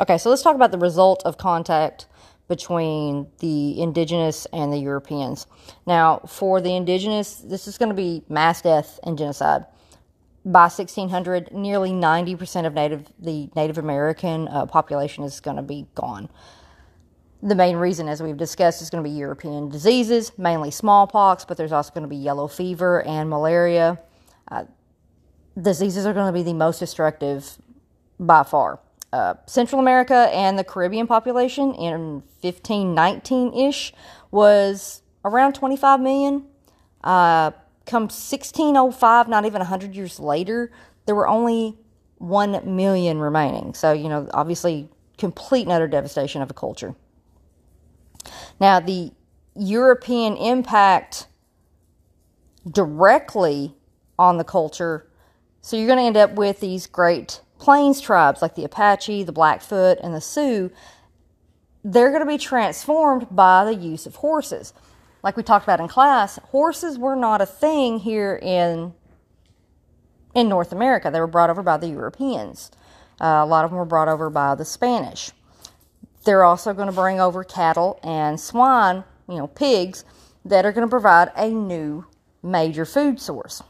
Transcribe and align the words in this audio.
Okay, 0.00 0.16
so 0.16 0.30
let's 0.30 0.42
talk 0.42 0.54
about 0.54 0.70
the 0.70 0.78
result 0.78 1.22
of 1.26 1.36
contact 1.36 2.06
between 2.48 3.26
the 3.40 3.80
indigenous 3.80 4.46
and 4.46 4.72
the 4.72 4.78
Europeans. 4.78 5.46
Now, 5.86 6.20
for 6.26 6.62
the 6.62 6.74
indigenous, 6.74 7.36
this 7.36 7.68
is 7.68 7.76
going 7.76 7.90
to 7.90 7.94
be 7.94 8.22
mass 8.28 8.62
death 8.62 8.98
and 9.04 9.18
genocide. 9.18 9.66
By 10.46 10.62
1600, 10.62 11.52
nearly 11.52 11.90
90% 11.90 12.66
of 12.66 12.72
Native 12.72 13.12
the 13.18 13.50
Native 13.54 13.78
American 13.78 14.48
uh, 14.48 14.66
population 14.66 15.24
is 15.24 15.40
going 15.40 15.56
to 15.56 15.62
be 15.62 15.86
gone. 15.94 16.30
The 17.42 17.54
main 17.54 17.76
reason, 17.76 18.08
as 18.08 18.22
we've 18.22 18.36
discussed, 18.36 18.80
is 18.82 18.88
going 18.88 19.04
to 19.04 19.08
be 19.08 19.14
European 19.14 19.68
diseases, 19.68 20.32
mainly 20.38 20.70
smallpox, 20.70 21.44
but 21.44 21.56
there's 21.58 21.72
also 21.72 21.92
going 21.92 22.02
to 22.02 22.08
be 22.08 22.16
yellow 22.16 22.48
fever 22.48 23.02
and 23.02 23.28
malaria. 23.28 24.00
Uh, 24.50 24.64
diseases 25.60 26.06
are 26.06 26.14
going 26.14 26.32
to 26.32 26.32
be 26.32 26.42
the 26.42 26.54
most 26.54 26.78
destructive 26.78 27.58
by 28.18 28.42
far. 28.42 28.80
Uh, 29.12 29.34
Central 29.46 29.80
America 29.80 30.30
and 30.32 30.58
the 30.58 30.64
Caribbean 30.64 31.06
population 31.06 31.74
in 31.74 32.22
1519 32.40 33.52
ish 33.52 33.92
was 34.30 35.02
around 35.24 35.54
25 35.54 36.00
million. 36.00 36.46
Uh, 37.04 37.50
come 37.84 38.04
1605, 38.04 39.28
not 39.28 39.44
even 39.44 39.58
100 39.58 39.94
years 39.94 40.18
later, 40.18 40.70
there 41.04 41.14
were 41.14 41.28
only 41.28 41.76
1 42.18 42.76
million 42.76 43.18
remaining. 43.18 43.74
So, 43.74 43.92
you 43.92 44.08
know, 44.08 44.28
obviously, 44.32 44.88
complete 45.18 45.62
and 45.62 45.72
utter 45.72 45.88
devastation 45.88 46.40
of 46.40 46.50
a 46.50 46.54
culture. 46.54 46.94
Now, 48.60 48.80
the 48.80 49.12
European 49.54 50.36
impact 50.36 51.26
directly 52.70 53.74
on 54.18 54.38
the 54.38 54.44
culture. 54.44 55.06
So, 55.60 55.76
you're 55.76 55.88
going 55.88 55.98
to 55.98 56.04
end 56.04 56.16
up 56.16 56.34
with 56.34 56.60
these 56.60 56.86
great 56.86 57.40
plains 57.62 58.00
tribes 58.00 58.42
like 58.42 58.56
the 58.56 58.64
Apache, 58.64 59.22
the 59.22 59.32
Blackfoot, 59.32 59.98
and 60.02 60.12
the 60.12 60.20
Sioux, 60.20 60.72
they're 61.84 62.10
going 62.10 62.20
to 62.20 62.26
be 62.26 62.36
transformed 62.36 63.28
by 63.30 63.64
the 63.64 63.74
use 63.74 64.04
of 64.04 64.16
horses. 64.16 64.74
Like 65.22 65.36
we 65.36 65.44
talked 65.44 65.64
about 65.64 65.78
in 65.78 65.86
class, 65.86 66.38
horses 66.50 66.98
were 66.98 67.14
not 67.14 67.40
a 67.40 67.46
thing 67.46 68.00
here 68.00 68.38
in 68.42 68.94
in 70.34 70.48
North 70.48 70.72
America. 70.72 71.10
They 71.10 71.20
were 71.20 71.26
brought 71.28 71.50
over 71.50 71.62
by 71.62 71.76
the 71.76 71.88
Europeans. 71.88 72.72
Uh, 73.20 73.42
a 73.44 73.46
lot 73.46 73.64
of 73.64 73.70
them 73.70 73.78
were 73.78 73.84
brought 73.84 74.08
over 74.08 74.28
by 74.28 74.56
the 74.56 74.64
Spanish. 74.64 75.30
They're 76.24 76.44
also 76.44 76.72
going 76.72 76.88
to 76.88 76.94
bring 76.94 77.20
over 77.20 77.44
cattle 77.44 78.00
and 78.02 78.40
swine, 78.40 79.04
you 79.28 79.36
know, 79.36 79.46
pigs, 79.46 80.04
that 80.44 80.64
are 80.64 80.72
going 80.72 80.86
to 80.86 80.90
provide 80.90 81.30
a 81.36 81.50
new 81.50 82.06
major 82.42 82.84
food 82.84 83.20
source. 83.20 83.62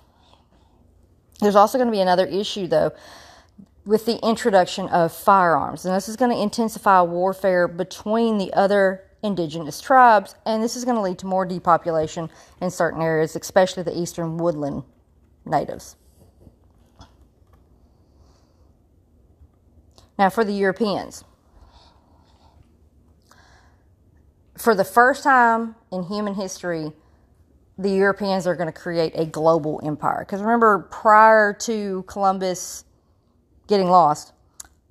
There's 1.40 1.56
also 1.56 1.77
going 1.77 1.88
to 1.88 1.92
be 1.92 2.00
another 2.00 2.27
issue, 2.27 2.68
though, 2.68 2.92
with 3.84 4.06
the 4.06 4.19
introduction 4.27 4.88
of 4.88 5.12
firearms. 5.12 5.84
And 5.84 5.94
this 5.94 6.08
is 6.08 6.16
going 6.16 6.30
to 6.30 6.41
intensify 6.41 7.02
warfare 7.02 7.66
between 7.66 8.39
the 8.39 8.52
other 8.52 9.05
indigenous 9.22 9.80
tribes, 9.80 10.34
and 10.44 10.62
this 10.62 10.77
is 10.77 10.84
going 10.84 10.97
to 10.97 11.02
lead 11.02 11.19
to 11.19 11.27
more 11.27 11.44
depopulation 11.44 12.28
in 12.61 12.70
certain 12.70 13.00
areas, 13.00 13.36
especially 13.36 13.83
the 13.83 13.97
eastern 13.97 14.36
woodland 14.36 14.83
natives. 15.44 15.97
Now, 20.19 20.28
for 20.28 20.44
the 20.44 20.52
Europeans, 20.52 21.24
for 24.56 24.74
the 24.74 24.84
first 24.84 25.24
time 25.24 25.74
in 25.91 26.05
human 26.05 26.34
history, 26.34 26.92
the 27.78 27.91
Europeans 27.91 28.46
are 28.46 28.55
going 28.55 28.67
to 28.67 28.72
create 28.72 29.12
a 29.17 29.24
global 29.24 29.80
empire. 29.83 30.20
Because 30.20 30.41
remember, 30.41 30.80
prior 30.91 31.52
to 31.55 32.05
Columbus 32.06 32.84
getting 33.66 33.88
lost, 33.88 34.32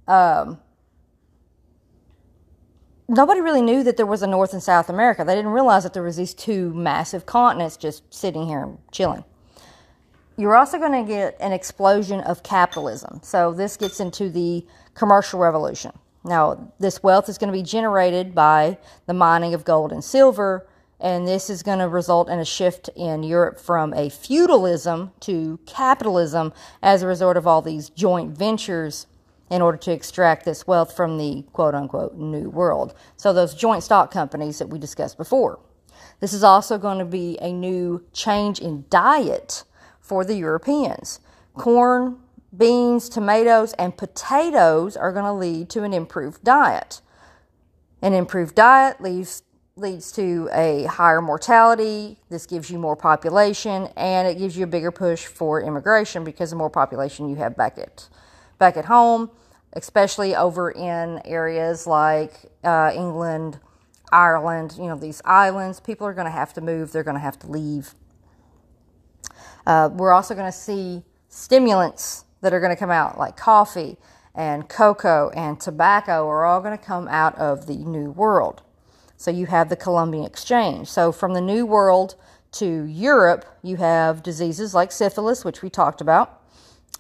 um, 0.08 0.60
nobody 3.08 3.42
really 3.42 3.62
knew 3.62 3.84
that 3.84 3.98
there 3.98 4.06
was 4.06 4.22
a 4.22 4.28
North 4.28 4.54
and 4.54 4.64
South 4.64 4.90
America. 4.90 5.24
They 5.24 5.36
didn't 5.36 5.52
realize 5.52 5.84
that 5.84 5.94
there 5.94 6.04
was 6.04 6.18
these 6.18 6.34
two 6.34 6.74
massive 6.74 7.26
continents 7.26 7.78
just 7.78 8.12
sitting 8.14 8.48
here 8.48 8.64
and 8.64 8.78
chilling. 8.92 9.24
You're 10.38 10.56
also 10.56 10.80
going 10.80 11.06
to 11.06 11.08
get 11.08 11.36
an 11.40 11.52
explosion 11.52 12.22
of 12.22 12.42
capitalism. 12.42 13.20
So 13.22 13.54
this 13.54 13.78
gets 13.78 14.00
into 14.00 14.30
the 14.30 14.66
commercial 14.96 15.40
revolution. 15.40 15.92
Now, 16.24 16.72
this 16.80 17.04
wealth 17.04 17.30
is 17.30 17.38
going 17.38 17.52
to 17.52 17.58
be 17.58 17.64
generated 17.64 18.34
by 18.34 18.78
the 19.08 19.14
mining 19.14 19.54
of 19.54 19.66
gold 19.66 19.92
and 19.92 20.04
silver, 20.04 20.68
and 21.02 21.28
this 21.28 21.50
is 21.50 21.64
going 21.64 21.80
to 21.80 21.88
result 21.88 22.30
in 22.30 22.40
a 22.40 22.46
shift 22.46 22.90
in 22.96 23.24
Europe 23.24 23.60
from 23.60 23.94
a 23.94 24.10
feudalism 24.10 25.12
to 25.22 25.60
capitalism 25.66 26.54
as 26.82 27.02
a 27.02 27.08
result 27.08 27.38
of 27.38 27.48
all 27.48 27.62
these 27.62 27.90
joint 27.90 28.38
ventures 28.38 29.08
in 29.50 29.62
order 29.62 29.78
to 29.80 29.92
extract 29.92 30.46
this 30.46 30.68
wealth 30.68 30.96
from 30.96 31.18
the 31.18 31.44
quote 31.54 31.74
unquote 31.74 32.16
new 32.16 32.50
world. 32.50 32.94
So, 33.18 33.34
those 33.34 33.56
joint 33.56 33.84
stock 33.84 34.12
companies 34.12 34.60
that 34.60 34.68
we 34.68 34.78
discussed 34.80 35.18
before. 35.18 35.60
This 36.20 36.34
is 36.34 36.44
also 36.44 36.78
going 36.78 37.00
to 37.00 37.06
be 37.06 37.38
a 37.42 37.52
new 37.52 38.06
change 38.14 38.60
in 38.60 38.86
diet 38.90 39.64
for 40.00 40.24
the 40.24 40.36
Europeans. 40.36 41.20
Corn, 41.56 42.18
beans, 42.56 43.10
tomatoes, 43.10 43.74
and 43.74 43.98
potatoes 43.98 44.96
are 44.96 45.12
going 45.12 45.26
to 45.26 45.34
lead 45.34 45.70
to 45.72 45.84
an 45.84 45.94
improved 45.94 46.44
diet. 46.44 47.02
An 48.02 48.14
improved 48.14 48.56
diet 48.56 49.02
leads 49.02 49.44
leads 49.82 50.12
to 50.14 50.48
a 50.54 50.86
higher 50.86 51.22
mortality. 51.22 52.18
This 52.30 52.46
gives 52.46 52.70
you 52.70 52.78
more 52.78 52.96
population, 52.96 53.90
and 53.98 54.28
it 54.28 54.38
gives 54.38 54.56
you 54.56 54.64
a 54.64 54.68
bigger 54.68 54.92
push 54.92 55.26
for 55.26 55.62
immigration 55.62 56.24
because 56.24 56.52
the 56.52 56.56
more 56.56 56.70
population 56.70 57.28
you 57.28 57.36
have 57.38 57.58
back 57.58 57.78
at 57.78 58.08
back 58.60 58.78
at 58.78 58.86
home, 58.86 59.32
especially 59.74 60.36
over 60.36 60.72
in 60.72 61.20
areas 61.26 61.88
like 61.88 62.34
uh, 62.64 62.92
England, 62.94 63.60
Ireland. 64.12 64.76
You 64.78 64.86
know 64.86 64.96
these 64.96 65.22
islands. 65.26 65.80
People 65.80 66.06
are 66.06 66.14
going 66.14 66.26
to 66.26 66.32
have 66.32 66.54
to 66.54 66.62
move. 66.62 66.92
They're 66.92 67.04
going 67.04 67.16
to 67.16 67.22
have 67.22 67.40
to 67.40 67.48
leave. 67.48 67.96
Uh, 69.66 69.90
we're 69.92 70.14
also 70.14 70.36
going 70.36 70.52
to 70.52 70.58
see 70.58 71.04
stimulants 71.28 72.26
that 72.42 72.54
are 72.54 72.60
going 72.60 72.72
to 72.72 72.80
come 72.80 72.92
out, 72.92 73.18
like 73.18 73.36
coffee 73.36 73.98
and 74.34 74.70
cocoa 74.70 75.30
and 75.36 75.60
tobacco, 75.60 76.28
are 76.28 76.46
all 76.46 76.62
going 76.62 76.78
to 76.78 76.84
come 76.84 77.08
out 77.08 77.36
of 77.36 77.68
the 77.68 77.78
New 77.78 78.12
World. 78.12 78.64
So 79.22 79.30
you 79.30 79.46
have 79.46 79.70
the 79.70 79.76
Columbian 79.76 80.26
Exchange. 80.26 80.88
So 80.88 81.12
from 81.12 81.36
the 81.36 81.42
New 81.42 81.64
World 81.64 82.16
to 82.54 82.86
Europe, 82.86 83.46
you 83.62 83.76
have 83.76 84.24
diseases 84.24 84.74
like 84.74 84.92
syphilis, 84.92 85.46
which 85.46 85.62
we 85.62 85.70
talked 85.70 86.02
about. 86.02 86.42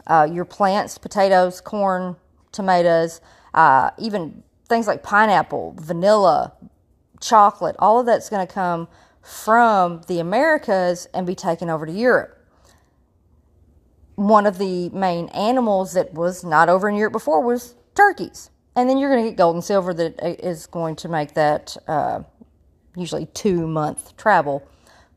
Uh, 0.05 0.27
your 0.31 0.45
plants, 0.45 0.99
potatoes, 0.99 1.61
corn, 1.61 2.15
tomatoes, 2.51 3.21
uh, 3.55 3.89
even 3.97 4.43
things 4.69 4.85
like 4.85 5.01
pineapple, 5.01 5.75
vanilla, 5.81 6.53
chocolate, 7.19 7.75
all 7.79 7.99
of 7.99 8.05
that's 8.05 8.29
going 8.29 8.45
to 8.45 8.53
come 8.53 8.87
from 9.23 10.01
the 10.05 10.19
Americas 10.19 11.07
and 11.15 11.25
be 11.25 11.33
taken 11.33 11.71
over 11.71 11.87
to 11.87 11.91
Europe. 11.91 12.37
One 14.13 14.45
of 14.45 14.59
the 14.59 14.89
main 14.89 15.27
animals 15.29 15.93
that 15.93 16.13
was 16.13 16.43
not 16.43 16.69
over 16.69 16.87
in 16.87 16.95
Europe 16.95 17.13
before 17.13 17.41
was 17.41 17.73
turkeys 17.95 18.51
and 18.75 18.89
then 18.89 18.97
you're 18.97 19.09
going 19.09 19.23
to 19.23 19.29
get 19.29 19.37
gold 19.37 19.55
and 19.55 19.63
silver 19.63 19.93
that 19.93 20.45
is 20.45 20.65
going 20.65 20.95
to 20.97 21.09
make 21.09 21.33
that 21.33 21.75
uh, 21.87 22.21
usually 22.95 23.25
two 23.27 23.67
month 23.67 24.15
travel 24.17 24.67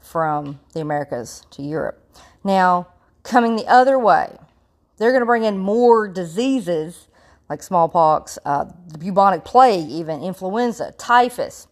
from 0.01 0.61
the 0.73 0.81
Americas 0.81 1.47
to 1.51 1.63
Europe. 1.63 2.01
Now, 2.43 2.89
coming 3.23 3.57
the 3.57 3.67
other 3.67 3.99
way, 3.99 4.37
they're 4.99 5.11
going 5.11 5.23
to 5.23 5.27
bring 5.27 5.45
in 5.45 5.59
more 5.59 6.09
diseases 6.09 7.09
like 7.49 7.63
smallpox, 7.63 8.39
uh, 8.45 8.65
the 8.89 8.99
bubonic 8.99 9.45
plague, 9.45 9.89
even 9.89 10.23
influenza, 10.23 10.93
typhus. 10.93 11.67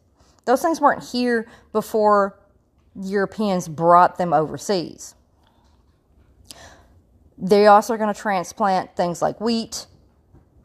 Those 0.45 0.61
things 0.61 0.81
weren't 0.81 1.03
here 1.03 1.49
before 1.73 2.39
Europeans 3.01 3.69
brought 3.69 4.19
them 4.19 4.33
overseas. 4.33 5.15
They 7.39 7.67
also 7.67 7.95
are 7.95 7.99
going 7.99 8.13
to 8.13 8.21
transplant 8.21 8.95
things 8.97 9.23
like 9.23 9.41
wheat, 9.41 9.87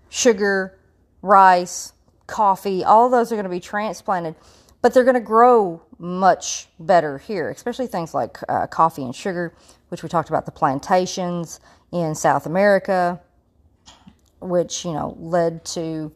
sugar, 0.10 0.78
rice, 1.22 1.94
coffee, 2.28 2.84
all 2.84 3.10
those 3.10 3.32
are 3.32 3.36
going 3.36 3.44
to 3.44 3.50
be 3.50 3.60
transplanted, 3.60 4.36
but 4.82 4.94
they're 4.94 5.04
going 5.04 5.16
to 5.16 5.20
grow 5.20 5.82
much 5.98 6.68
better 6.80 7.18
here, 7.18 7.50
especially 7.50 7.88
things 7.88 8.14
like 8.14 8.38
uh, 8.50 8.68
coffee 8.68 9.04
and 9.04 9.16
sugar, 9.16 9.54
which 9.90 10.04
we 10.04 10.10
talked 10.10 10.30
about 10.30 10.46
the 10.46 10.52
plantations 10.52 11.60
in 11.92 12.14
South 12.14 12.46
America, 12.46 13.20
which, 14.40 14.86
you 14.86 14.92
know, 14.92 15.16
led 15.20 15.66
to 15.66 16.12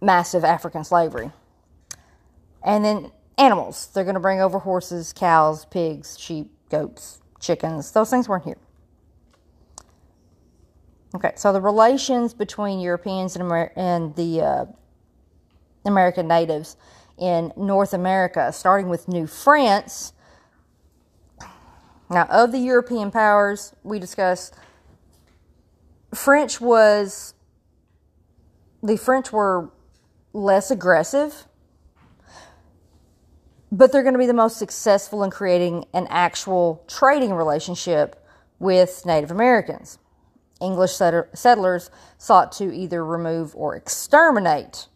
massive 0.00 0.44
African 0.44 0.84
slavery. 0.84 1.30
And 2.62 2.84
then 2.84 3.12
animals. 3.38 3.88
They're 3.92 4.04
going 4.04 4.14
to 4.14 4.20
bring 4.20 4.40
over 4.40 4.58
horses, 4.58 5.12
cows, 5.12 5.64
pigs, 5.66 6.18
sheep, 6.18 6.50
goats, 6.70 7.20
chickens. 7.40 7.90
Those 7.92 8.10
things 8.10 8.28
weren't 8.28 8.44
here. 8.44 8.58
Okay, 11.14 11.32
so 11.36 11.52
the 11.52 11.60
relations 11.60 12.34
between 12.34 12.80
Europeans 12.80 13.36
and, 13.36 13.44
Amer- 13.44 13.72
and 13.76 14.16
the 14.16 14.40
uh, 14.40 14.64
American 15.84 16.26
natives 16.26 16.76
in 17.16 17.52
North 17.56 17.92
America, 17.92 18.52
starting 18.52 18.88
with 18.88 19.06
New 19.06 19.28
France. 19.28 20.12
Now, 22.10 22.24
of 22.24 22.50
the 22.50 22.58
European 22.58 23.12
powers 23.12 23.74
we 23.84 24.00
discussed, 24.00 24.56
French 26.12 26.60
was 26.60 27.34
the 28.82 28.96
French 28.96 29.32
were 29.32 29.70
less 30.32 30.70
aggressive, 30.70 31.46
but 33.70 33.92
they're 33.92 34.02
going 34.02 34.14
to 34.14 34.18
be 34.18 34.26
the 34.26 34.34
most 34.34 34.56
successful 34.56 35.22
in 35.22 35.30
creating 35.30 35.86
an 35.94 36.06
actual 36.10 36.84
trading 36.88 37.32
relationship 37.32 38.22
with 38.58 39.06
Native 39.06 39.30
Americans. 39.30 39.98
English 40.64 40.92
settlers 40.92 41.90
sought 42.18 42.52
to 42.52 42.74
either 42.74 43.04
remove 43.04 43.54
or 43.54 43.76
exterminate 43.76 44.88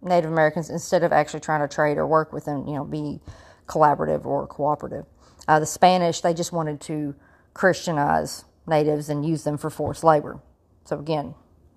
Native 0.00 0.30
Americans 0.30 0.70
instead 0.70 1.02
of 1.02 1.12
actually 1.12 1.40
trying 1.40 1.60
to 1.60 1.74
trade 1.74 1.98
or 1.98 2.06
work 2.06 2.32
with 2.32 2.44
them, 2.44 2.66
you 2.66 2.74
know, 2.74 2.84
be 2.84 3.20
collaborative 3.66 4.24
or 4.24 4.46
cooperative. 4.46 5.04
Uh, 5.46 5.58
the 5.58 5.66
Spanish, 5.66 6.20
they 6.20 6.34
just 6.34 6.52
wanted 6.52 6.80
to 6.80 7.14
Christianize 7.54 8.44
natives 8.66 9.08
and 9.08 9.26
use 9.26 9.44
them 9.44 9.58
for 9.58 9.70
forced 9.70 10.04
labor. 10.04 10.40
So 10.84 10.98
again, 10.98 11.34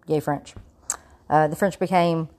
yay 0.07 0.19
French. 0.19 0.53
Uh, 1.29 1.47
the 1.47 1.55
French 1.55 1.79
became 1.79 2.29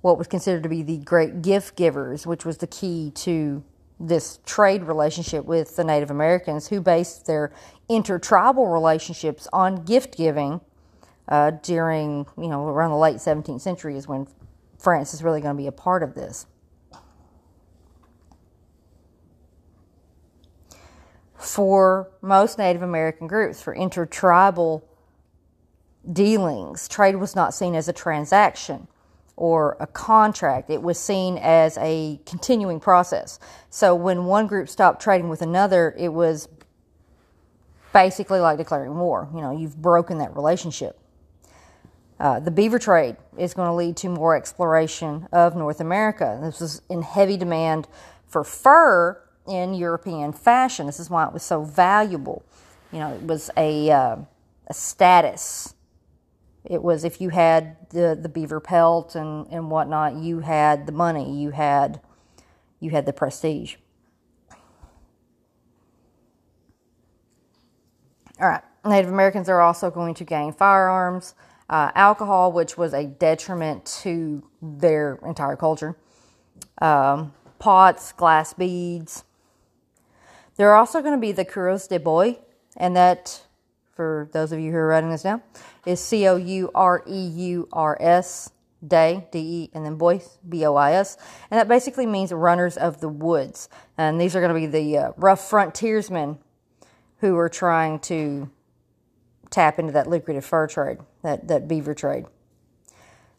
what 0.00 0.18
was 0.18 0.26
considered 0.26 0.64
to 0.64 0.68
be 0.68 0.82
the 0.82 0.98
great 0.98 1.42
gift 1.42 1.76
givers, 1.76 2.26
which 2.26 2.44
was 2.44 2.58
the 2.58 2.66
key 2.66 3.12
to 3.14 3.62
this 4.00 4.40
trade 4.44 4.82
relationship 4.82 5.44
with 5.44 5.76
the 5.76 5.84
Native 5.84 6.10
Americans, 6.10 6.68
who 6.68 6.80
based 6.80 7.26
their 7.26 7.52
intertribal 7.94 8.68
relationships 8.68 9.48
on 9.52 9.84
gift 9.84 10.16
giving 10.16 10.60
uh, 11.28 11.52
during, 11.62 12.26
you 12.36 12.48
know, 12.48 12.66
around 12.66 12.90
the 12.90 12.96
late 12.96 13.16
17th 13.16 13.60
century 13.60 13.96
is 13.96 14.08
when 14.08 14.26
France 14.78 15.14
is 15.14 15.22
really 15.22 15.40
going 15.40 15.56
to 15.56 15.60
be 15.60 15.66
a 15.66 15.72
part 15.72 16.02
of 16.02 16.14
this. 16.14 16.46
For 21.36 22.10
most 22.20 22.58
Native 22.58 22.82
American 22.82 23.26
groups, 23.26 23.60
for 23.60 23.74
intertribal 23.74 24.88
dealings, 26.12 26.88
trade 26.88 27.16
was 27.16 27.34
not 27.34 27.52
seen 27.54 27.74
as 27.74 27.88
a 27.88 27.92
transaction 27.92 28.86
or 29.36 29.76
a 29.80 29.86
contract. 29.86 30.70
It 30.70 30.82
was 30.82 30.98
seen 30.98 31.38
as 31.38 31.76
a 31.78 32.20
continuing 32.26 32.78
process. 32.78 33.40
So 33.70 33.94
when 33.94 34.24
one 34.24 34.46
group 34.46 34.68
stopped 34.68 35.02
trading 35.02 35.28
with 35.28 35.42
another, 35.42 35.94
it 35.98 36.12
was 36.12 36.48
basically 37.92 38.40
like 38.40 38.58
declaring 38.58 38.96
war. 38.96 39.28
You 39.34 39.40
know, 39.40 39.56
you've 39.56 39.80
broken 39.80 40.18
that 40.18 40.34
relationship. 40.34 40.98
Uh, 42.18 42.38
the 42.38 42.50
beaver 42.50 42.78
trade 42.78 43.16
is 43.36 43.52
going 43.52 43.68
to 43.68 43.74
lead 43.74 43.96
to 43.96 44.08
more 44.08 44.36
exploration 44.36 45.26
of 45.32 45.56
North 45.56 45.80
America. 45.80 46.38
This 46.42 46.60
was 46.60 46.82
in 46.88 47.02
heavy 47.02 47.36
demand 47.36 47.88
for 48.26 48.44
fur 48.44 49.20
in 49.48 49.74
European 49.74 50.32
fashion. 50.32 50.86
This 50.86 51.00
is 51.00 51.10
why 51.10 51.26
it 51.26 51.32
was 51.32 51.42
so 51.42 51.64
valuable. 51.64 52.44
You 52.92 53.00
know, 53.00 53.12
it 53.14 53.22
was 53.22 53.50
a, 53.56 53.90
uh, 53.90 54.16
a 54.68 54.74
status. 54.74 55.74
It 56.64 56.82
was 56.82 57.02
if 57.02 57.20
you 57.20 57.30
had 57.30 57.76
the, 57.90 58.16
the 58.20 58.28
beaver 58.28 58.60
pelt 58.60 59.16
and, 59.16 59.48
and 59.50 59.68
whatnot, 59.70 60.14
you 60.14 60.40
had 60.40 60.86
the 60.86 60.92
money, 60.92 61.40
you 61.40 61.50
had 61.50 62.00
you 62.78 62.90
had 62.90 63.06
the 63.06 63.12
prestige. 63.12 63.76
All 68.42 68.48
right, 68.48 68.62
Native 68.84 69.08
Americans 69.08 69.48
are 69.48 69.60
also 69.60 69.88
going 69.88 70.14
to 70.14 70.24
gain 70.24 70.52
firearms 70.52 71.36
uh, 71.70 71.92
alcohol, 71.94 72.50
which 72.50 72.76
was 72.76 72.92
a 72.92 73.06
detriment 73.06 73.86
to 74.02 74.42
their 74.60 75.20
entire 75.24 75.54
culture, 75.54 75.96
um, 76.80 77.32
pots, 77.60 78.10
glass 78.10 78.52
beads. 78.52 79.22
There 80.56 80.68
are 80.72 80.74
also 80.74 81.02
going 81.02 81.14
to 81.14 81.20
be 81.20 81.30
the 81.30 81.44
Coureurs 81.44 81.86
de 81.86 82.00
Bois, 82.00 82.32
and 82.76 82.96
that, 82.96 83.46
for 83.94 84.28
those 84.32 84.50
of 84.50 84.58
you 84.58 84.72
who 84.72 84.76
are 84.76 84.88
writing 84.88 85.10
this 85.10 85.22
down, 85.22 85.40
is 85.86 86.00
C 86.00 86.26
O 86.26 86.34
U 86.34 86.68
R 86.74 87.04
E 87.06 87.20
U 87.20 87.68
R 87.72 87.96
S, 88.00 88.50
day, 88.84 89.28
D 89.30 89.38
E, 89.38 89.70
and 89.72 89.86
then 89.86 89.94
Bois, 89.94 90.18
B 90.48 90.66
O 90.66 90.74
I 90.74 90.94
S. 90.94 91.16
And 91.48 91.60
that 91.60 91.68
basically 91.68 92.06
means 92.06 92.32
runners 92.32 92.76
of 92.76 93.00
the 93.00 93.08
woods. 93.08 93.68
And 93.96 94.20
these 94.20 94.34
are 94.34 94.40
going 94.40 94.52
to 94.52 94.60
be 94.60 94.66
the 94.66 94.98
uh, 94.98 95.12
rough 95.16 95.48
frontiersmen 95.48 96.38
who 97.22 97.38
are 97.38 97.48
trying 97.48 98.00
to 98.00 98.50
tap 99.48 99.78
into 99.78 99.92
that 99.92 100.08
lucrative 100.08 100.44
fur 100.44 100.66
trade, 100.66 100.98
that, 101.22 101.46
that 101.46 101.68
beaver 101.68 101.94
trade. 101.94 102.26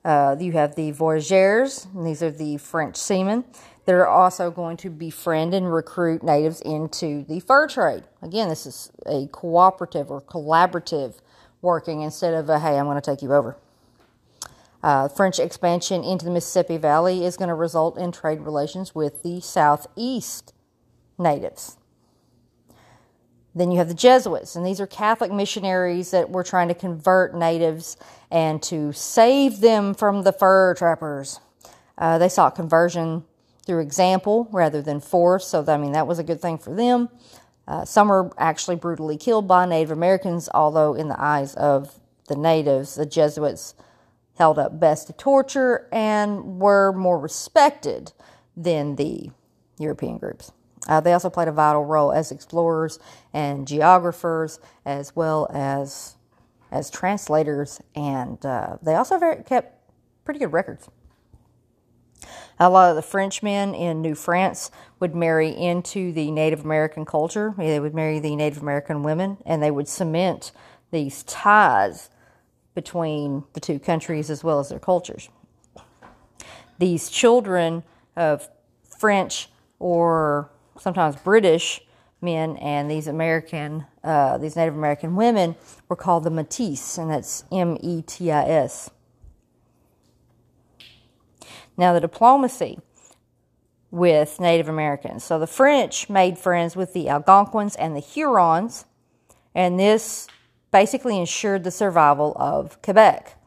Uh, 0.05 0.37
you 0.39 0.53
have 0.53 0.75
the 0.75 0.91
voyageurs, 0.91 1.85
and 1.93 2.07
these 2.07 2.23
are 2.23 2.31
the 2.31 2.55
French 2.57 2.95
seamen 2.95 3.43
that 3.85 3.93
are 3.93 4.07
also 4.07 4.49
going 4.49 4.77
to 4.77 4.89
befriend 4.89 5.53
and 5.53 5.71
recruit 5.71 6.23
natives 6.23 6.61
into 6.61 7.25
the 7.25 7.41
fur 7.41 7.67
trade. 7.67 8.03
Again, 8.21 8.47
this 8.47 8.65
is 8.65 8.89
a 9.05 9.27
cooperative 9.33 10.09
or 10.09 10.21
collaborative 10.21 11.15
working 11.61 12.01
instead 12.01 12.33
of 12.33 12.49
a, 12.49 12.59
hey, 12.59 12.79
I'm 12.79 12.85
going 12.85 12.95
to 12.95 13.01
take 13.01 13.21
you 13.21 13.33
over. 13.33 13.57
Uh, 14.81 15.09
French 15.09 15.39
expansion 15.39 16.05
into 16.05 16.23
the 16.23 16.31
Mississippi 16.31 16.77
Valley 16.77 17.25
is 17.25 17.35
going 17.35 17.49
to 17.49 17.53
result 17.53 17.97
in 17.97 18.13
trade 18.13 18.39
relations 18.39 18.95
with 18.95 19.23
the 19.23 19.41
Southeast 19.41 20.53
natives. 21.19 21.77
Then 23.55 23.71
you 23.71 23.77
have 23.77 23.87
the 23.87 23.93
Jesuits, 23.93 24.55
and 24.55 24.65
these 24.65 24.81
are 24.81 24.87
Catholic 24.87 25.31
missionaries 25.31 26.11
that 26.11 26.31
were 26.31 26.43
trying 26.43 26.69
to 26.69 26.73
convert 26.73 27.35
natives 27.35 27.97
and 28.31 28.61
to 28.63 28.91
save 28.93 29.59
them 29.59 29.93
from 29.93 30.23
the 30.23 30.33
fur 30.33 30.73
trappers. 30.73 31.39
Uh, 31.97 32.17
they 32.17 32.29
sought 32.29 32.55
conversion 32.55 33.23
through 33.65 33.79
example 33.79 34.47
rather 34.51 34.81
than 34.81 34.99
force, 34.99 35.47
so 35.47 35.63
I 35.67 35.77
mean 35.77 35.91
that 35.91 36.07
was 36.07 36.19
a 36.19 36.23
good 36.23 36.41
thing 36.41 36.57
for 36.57 36.73
them. 36.73 37.09
Uh, 37.67 37.85
some 37.85 38.09
were 38.09 38.31
actually 38.37 38.75
brutally 38.75 39.17
killed 39.17 39.47
by 39.47 39.65
Native 39.65 39.91
Americans, 39.91 40.49
although 40.53 40.95
in 40.95 41.07
the 41.07 41.21
eyes 41.21 41.53
of 41.55 41.99
the 42.27 42.35
natives, 42.35 42.95
the 42.95 43.05
Jesuits 43.05 43.75
held 44.37 44.57
up 44.57 44.79
best 44.79 45.07
to 45.07 45.13
torture 45.13 45.87
and 45.91 46.59
were 46.59 46.91
more 46.91 47.19
respected 47.19 48.11
than 48.57 48.95
the 48.95 49.29
European 49.77 50.17
groups. 50.17 50.51
Uh, 50.87 50.99
they 50.99 51.13
also 51.13 51.29
played 51.29 51.47
a 51.47 51.51
vital 51.51 51.85
role 51.85 52.11
as 52.11 52.31
explorers 52.31 52.99
and 53.33 53.67
geographers, 53.67 54.59
as 54.85 55.15
well 55.15 55.47
as 55.53 56.15
as 56.71 56.89
translators, 56.89 57.79
and 57.95 58.43
uh, 58.43 58.77
they 58.81 58.95
also 58.95 59.19
very, 59.19 59.43
kept 59.43 59.77
pretty 60.25 60.39
good 60.39 60.51
records. 60.51 60.89
A 62.59 62.69
lot 62.69 62.89
of 62.89 62.95
the 62.95 63.03
Frenchmen 63.03 63.75
in 63.75 64.01
New 64.01 64.15
France 64.15 64.71
would 64.99 65.13
marry 65.13 65.49
into 65.49 66.11
the 66.11 66.31
Native 66.31 66.65
American 66.65 67.05
culture. 67.05 67.53
They 67.57 67.79
would 67.79 67.93
marry 67.93 68.19
the 68.19 68.35
Native 68.35 68.61
American 68.61 69.03
women, 69.03 69.37
and 69.45 69.61
they 69.61 69.69
would 69.69 69.87
cement 69.87 70.51
these 70.89 71.23
ties 71.23 72.09
between 72.73 73.43
the 73.53 73.59
two 73.59 73.77
countries 73.77 74.31
as 74.31 74.43
well 74.43 74.59
as 74.59 74.69
their 74.69 74.79
cultures. 74.79 75.29
These 76.79 77.09
children 77.09 77.83
of 78.15 78.49
French 78.97 79.49
or 79.77 80.49
sometimes 80.79 81.15
British 81.15 81.81
men 82.21 82.57
and 82.57 82.89
these 82.89 83.07
American, 83.07 83.85
uh, 84.03 84.37
these 84.37 84.55
Native 84.55 84.75
American 84.75 85.15
women 85.15 85.55
were 85.89 85.95
called 85.95 86.23
the 86.23 86.29
Métis, 86.29 86.97
and 86.97 87.11
that's 87.11 87.43
M 87.51 87.77
E 87.81 88.01
T 88.01 88.31
I 88.31 88.43
S. 88.45 88.89
Now, 91.75 91.93
the 91.93 91.99
diplomacy 91.99 92.79
with 93.91 94.39
Native 94.39 94.69
Americans. 94.69 95.23
So 95.23 95.37
the 95.37 95.47
French 95.47 96.09
made 96.09 96.37
friends 96.37 96.75
with 96.75 96.93
the 96.93 97.09
Algonquins 97.09 97.75
and 97.75 97.95
the 97.95 97.99
Hurons, 97.99 98.85
and 99.53 99.79
this 99.79 100.27
basically 100.71 101.19
ensured 101.19 101.63
the 101.63 101.71
survival 101.71 102.33
of 102.37 102.81
Quebec. 102.81 103.37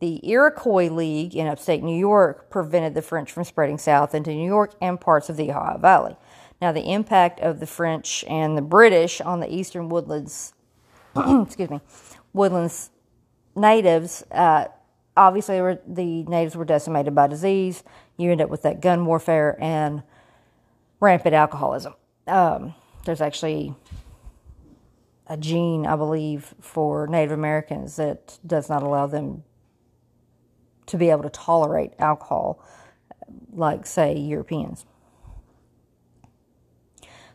The 0.00 0.20
Iroquois 0.28 0.88
League 0.88 1.36
in 1.36 1.46
upstate 1.46 1.84
New 1.84 1.96
York 1.96 2.50
prevented 2.50 2.94
the 2.94 3.02
French 3.02 3.30
from 3.30 3.44
spreading 3.44 3.78
south 3.78 4.16
into 4.16 4.32
New 4.32 4.46
York 4.46 4.74
and 4.80 5.00
parts 5.00 5.28
of 5.28 5.36
the 5.36 5.50
Ohio 5.52 5.78
Valley. 5.78 6.16
Now, 6.62 6.70
the 6.70 6.92
impact 6.92 7.40
of 7.40 7.58
the 7.58 7.66
French 7.66 8.24
and 8.28 8.56
the 8.56 8.62
British 8.62 9.20
on 9.20 9.40
the 9.40 9.52
eastern 9.52 9.88
woodlands, 9.88 10.54
excuse 11.16 11.68
me, 11.68 11.80
woodlands 12.32 12.90
natives, 13.56 14.22
uh, 14.30 14.66
obviously 15.16 15.58
the 15.88 16.22
natives 16.22 16.54
were 16.54 16.64
decimated 16.64 17.16
by 17.16 17.26
disease. 17.26 17.82
You 18.16 18.30
end 18.30 18.40
up 18.40 18.48
with 18.48 18.62
that 18.62 18.80
gun 18.80 19.04
warfare 19.04 19.58
and 19.60 20.04
rampant 21.00 21.34
alcoholism. 21.34 21.94
Um, 22.28 22.76
there's 23.06 23.20
actually 23.20 23.74
a 25.26 25.36
gene, 25.36 25.84
I 25.84 25.96
believe, 25.96 26.54
for 26.60 27.08
Native 27.08 27.32
Americans 27.32 27.96
that 27.96 28.38
does 28.46 28.68
not 28.68 28.84
allow 28.84 29.08
them 29.08 29.42
to 30.86 30.96
be 30.96 31.10
able 31.10 31.24
to 31.24 31.30
tolerate 31.30 31.94
alcohol 31.98 32.64
like, 33.52 33.84
say, 33.84 34.16
Europeans. 34.16 34.86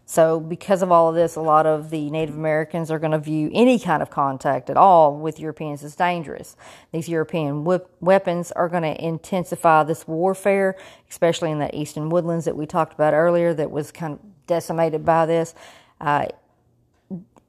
So, 0.09 0.39
because 0.39 0.81
of 0.81 0.89
all 0.89 1.09
of 1.09 1.15
this, 1.15 1.35
a 1.35 1.41
lot 1.41 1.65
of 1.65 1.89
the 1.89 2.09
Native 2.09 2.33
Americans 2.33 2.89
are 2.89 2.97
going 2.97 3.11
to 3.11 3.19
view 3.19 3.51
any 3.53 3.77
kind 3.77 4.01
of 4.01 4.09
contact 4.09 4.69
at 4.69 4.77
all 4.77 5.17
with 5.17 5.37
Europeans 5.37 5.83
as 5.83 5.97
dangerous. 5.97 6.55
These 6.93 7.09
European 7.09 7.65
weapons 7.99 8.53
are 8.53 8.69
going 8.69 8.83
to 8.83 9.05
intensify 9.05 9.83
this 9.83 10.07
warfare, 10.07 10.77
especially 11.09 11.51
in 11.51 11.59
the 11.59 11.77
eastern 11.77 12.09
woodlands 12.09 12.45
that 12.45 12.55
we 12.55 12.65
talked 12.65 12.93
about 12.93 13.13
earlier, 13.13 13.53
that 13.53 13.69
was 13.69 13.91
kind 13.91 14.13
of 14.13 14.19
decimated 14.47 15.03
by 15.03 15.25
this. 15.25 15.53
Uh, 15.99 16.27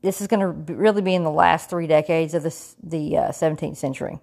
this 0.03 0.21
is 0.21 0.27
going 0.27 0.41
to 0.41 0.75
really 0.75 1.01
be 1.01 1.15
in 1.15 1.23
the 1.23 1.31
last 1.31 1.71
three 1.71 1.87
decades 1.87 2.35
of 2.35 2.43
this, 2.43 2.75
the 2.83 3.19
uh, 3.19 3.29
17th 3.29 3.77
century. 3.77 4.19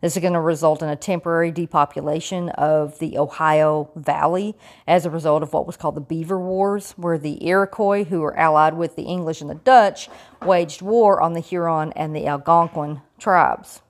This 0.00 0.16
is 0.16 0.20
going 0.20 0.34
to 0.34 0.40
result 0.40 0.80
in 0.80 0.88
a 0.88 0.94
temporary 0.94 1.50
depopulation 1.50 2.50
of 2.50 3.00
the 3.00 3.18
Ohio 3.18 3.90
Valley 3.96 4.54
as 4.86 5.04
a 5.04 5.10
result 5.10 5.42
of 5.42 5.52
what 5.52 5.66
was 5.66 5.76
called 5.76 5.96
the 5.96 6.00
Beaver 6.00 6.38
Wars, 6.38 6.92
where 6.92 7.18
the 7.18 7.44
Iroquois, 7.44 8.04
who 8.04 8.20
were 8.20 8.38
allied 8.38 8.74
with 8.74 8.94
the 8.94 9.02
English 9.02 9.40
and 9.40 9.50
the 9.50 9.56
Dutch, 9.56 10.08
waged 10.44 10.82
war 10.82 11.20
on 11.20 11.32
the 11.32 11.40
Huron 11.40 11.92
and 11.96 12.14
the 12.14 12.28
Algonquin 12.28 13.00
tribes. 13.18 13.82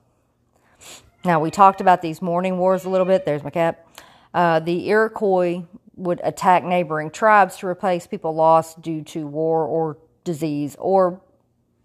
Now, 1.23 1.39
we 1.39 1.51
talked 1.51 1.79
about 1.79 2.01
these 2.01 2.23
mourning 2.23 2.57
wars 2.57 2.85
a 2.85 2.89
little 2.89 3.05
bit. 3.05 3.25
There's 3.25 3.43
my 3.43 3.51
cap. 3.51 3.87
Uh, 4.33 4.59
the 4.59 4.89
Iroquois 4.89 5.63
would 5.95 6.21
attack 6.23 6.63
neighboring 6.63 7.11
tribes 7.11 7.57
to 7.57 7.67
replace 7.67 8.07
people 8.07 8.33
lost 8.33 8.81
due 8.81 9.03
to 9.03 9.27
war 9.27 9.65
or 9.65 9.97
disease, 10.23 10.75
or 10.79 11.21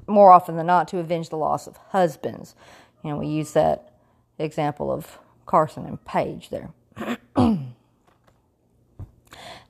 more 0.07 0.31
often 0.31 0.57
than 0.57 0.66
not, 0.66 0.88
to 0.88 0.99
avenge 0.99 1.28
the 1.28 1.37
loss 1.37 1.66
of 1.66 1.76
husbands. 1.88 2.54
You 3.02 3.11
know, 3.11 3.19
we 3.19 3.26
use 3.26 3.52
that 3.52 3.90
example 4.38 4.90
of 4.90 5.18
Carson 5.46 5.86
and 5.86 6.04
Page 6.04 6.50
there. 6.50 6.70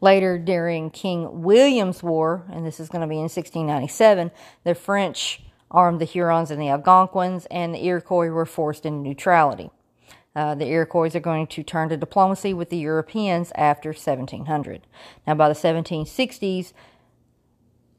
Later, 0.01 0.39
during 0.39 0.91
King 0.91 1.43
William's 1.43 2.03
War, 2.03 2.45
and 2.53 2.67
this 2.67 2.79
is 2.79 2.89
going 2.89 3.03
to 3.03 3.07
be 3.07 3.15
in 3.17 3.23
1697, 3.23 4.31
the 4.63 4.75
French 4.75 5.43
armed 5.71 6.01
the 6.01 6.05
Hurons 6.05 6.51
and 6.51 6.61
the 6.61 6.69
Algonquins, 6.69 7.47
and 7.51 7.75
the 7.75 7.85
Iroquois 7.85 8.29
were 8.29 8.47
forced 8.47 8.85
into 8.85 9.01
neutrality. 9.01 9.71
Uh, 10.37 10.55
the 10.55 10.67
Iroquois 10.67 11.15
are 11.15 11.21
going 11.21 11.47
to 11.47 11.63
turn 11.63 11.89
to 11.89 11.97
diplomacy 11.97 12.53
with 12.53 12.69
the 12.69 12.77
Europeans 12.77 13.53
after 13.55 13.91
1700. 13.91 14.87
Now, 15.27 15.35
by 15.35 15.49
the 15.49 15.55
1760s, 15.55 16.73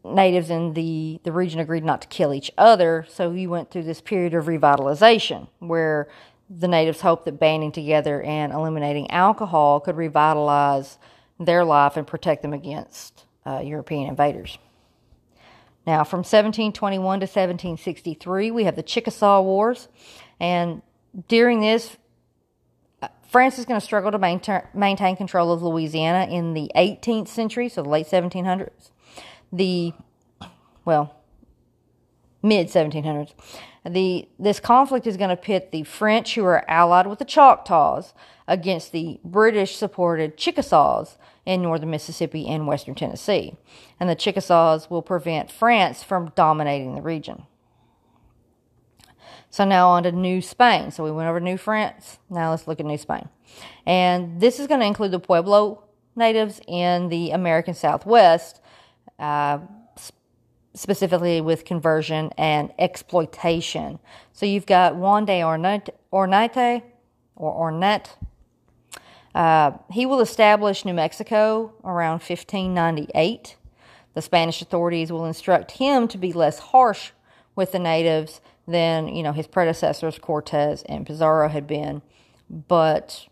natives 0.03 0.50
in 0.50 0.74
the, 0.74 1.19
the 1.24 1.31
region 1.31 1.60
agreed 1.60 1.84
not 1.84 2.01
to 2.01 2.07
kill 2.07 2.34
each 2.34 2.51
other, 2.57 3.05
so 3.10 3.31
you 3.31 3.50
went 3.50 3.72
through 3.72 3.84
this 3.84 4.01
period 4.01 4.34
of 4.34 4.45
revitalization 4.45 5.48
where 5.60 6.07
the 6.50 6.68
natives 6.68 7.02
hoped 7.02 7.25
that 7.25 7.40
banding 7.40 7.72
together 7.72 8.22
and 8.22 8.54
eliminating 8.54 9.10
alcohol 9.12 9.80
could 9.80 9.98
revitalize 9.98 10.98
their 11.40 11.66
life 11.66 11.98
and 11.98 12.06
protect 12.06 12.42
them 12.42 12.54
against 12.54 13.25
uh, 13.46 13.62
European 13.64 14.08
invaders. 14.08 14.58
Now, 15.86 16.04
from 16.04 16.20
1721 16.20 17.20
to 17.20 17.25
1763, 17.25 18.52
we 18.52 18.64
have 18.64 18.75
the 18.75 18.84
Chickasaw 18.84 19.42
Wars, 19.42 19.88
and 20.40 20.82
during 21.28 21.62
this, 21.62 21.98
uh, 23.02 23.08
France 23.30 23.60
is 23.60 23.66
going 23.66 23.80
to 23.80 23.86
struggle 23.86 24.12
to 24.12 24.18
maintain, 24.18 24.62
maintain 24.74 25.16
control 25.16 25.52
of 25.52 25.62
Louisiana 25.62 26.32
in 26.32 26.54
the 26.54 26.72
18th 26.75 27.28
century, 27.28 27.70
so 27.70 27.84
the 27.84 27.90
late 27.90 28.08
1700s. 28.08 28.90
The, 29.54 29.94
well, 30.86 31.16
mid 32.42 32.68
1700s. 32.68 33.34
The, 33.86 34.27
this 34.39 34.60
conflict 34.60 35.06
is 35.06 35.15
going 35.15 35.30
to 35.30 35.36
pit 35.36 35.72
the 35.72 35.84
French, 35.84 36.36
who 36.36 36.44
are 36.44 36.65
allied 36.68 37.06
with 37.06 37.20
the 37.20 37.25
Choctaws, 37.25 38.13
against 38.48 38.92
the 38.92 39.20
British 39.24 39.75
supported 39.75 40.38
Chickasaws 40.38 41.18
in 41.46 41.62
northern 41.62 41.92
Mississippi 41.92 42.48
and 42.48 42.68
western 42.68 42.96
Tennessee. 42.96 43.56
And 44.00 44.10
the 44.10 44.15
Chickasaws 44.15 44.89
will 44.89 45.01
prevent 45.01 45.51
France 45.51 46.04
from 46.04 46.32
dominating 46.36 46.96
the 46.96 47.01
region. 47.01 47.46
So 49.50 49.63
now 49.63 49.89
on 49.89 50.04
to 50.04 50.12
New 50.12 50.42
Spain. 50.42 50.92
So 50.92 51.04
we 51.04 51.12
went 51.12 51.30
over 51.30 51.39
New 51.39 51.58
France. 51.58 52.20
Now 52.30 52.51
let's 52.51 52.68
look 52.68 52.80
at 52.80 52.86
New 52.86 52.98
Spain. 52.98 53.30
And 53.86 54.42
this 54.42 54.60
is 54.60 54.68
going 54.68 54.82
to 54.82 54.86
include 54.86 55.12
the 55.12 55.20
Pueblo 55.20 55.84
natives 56.15 56.60
in 56.68 57.10
the 57.10 57.32
American 57.32 57.74
Southwest. 57.74 58.62
Uh, 59.18 59.60
specifically 60.75 61.41
with 61.41 61.65
conversion 61.65 62.32
and 62.38 62.72
exploitation. 62.77 63.98
So 64.34 64.46
you've 64.46 64.65
got 64.65 64.96
Juan 64.96 65.25
de 65.25 65.44
Ornate, 65.44 65.89
or 66.12 67.72
Ornette. 67.72 68.10
Uh, 69.34 69.72
he 69.91 70.05
will 70.05 70.22
establish 70.22 70.86
New 70.86 70.94
Mexico 70.94 71.74
around 71.84 72.22
1598. 72.22 73.55
The 74.13 74.22
Spanish 74.22 74.62
authorities 74.62 75.12
will 75.12 75.25
instruct 75.25 75.72
him 75.72 76.08
to 76.08 76.17
be 76.17 76.32
less 76.32 76.60
harsh 76.60 77.12
with 77.55 77.72
the 77.72 77.79
natives 77.79 78.39
than 78.67 79.08
you 79.08 79.22
know 79.24 79.32
his 79.32 79.48
predecessors 79.48 80.17
Cortez 80.17 80.84
and 80.84 81.05
Pizarro 81.05 81.50
had 81.50 81.67
been, 81.67 82.01
but 82.50 83.27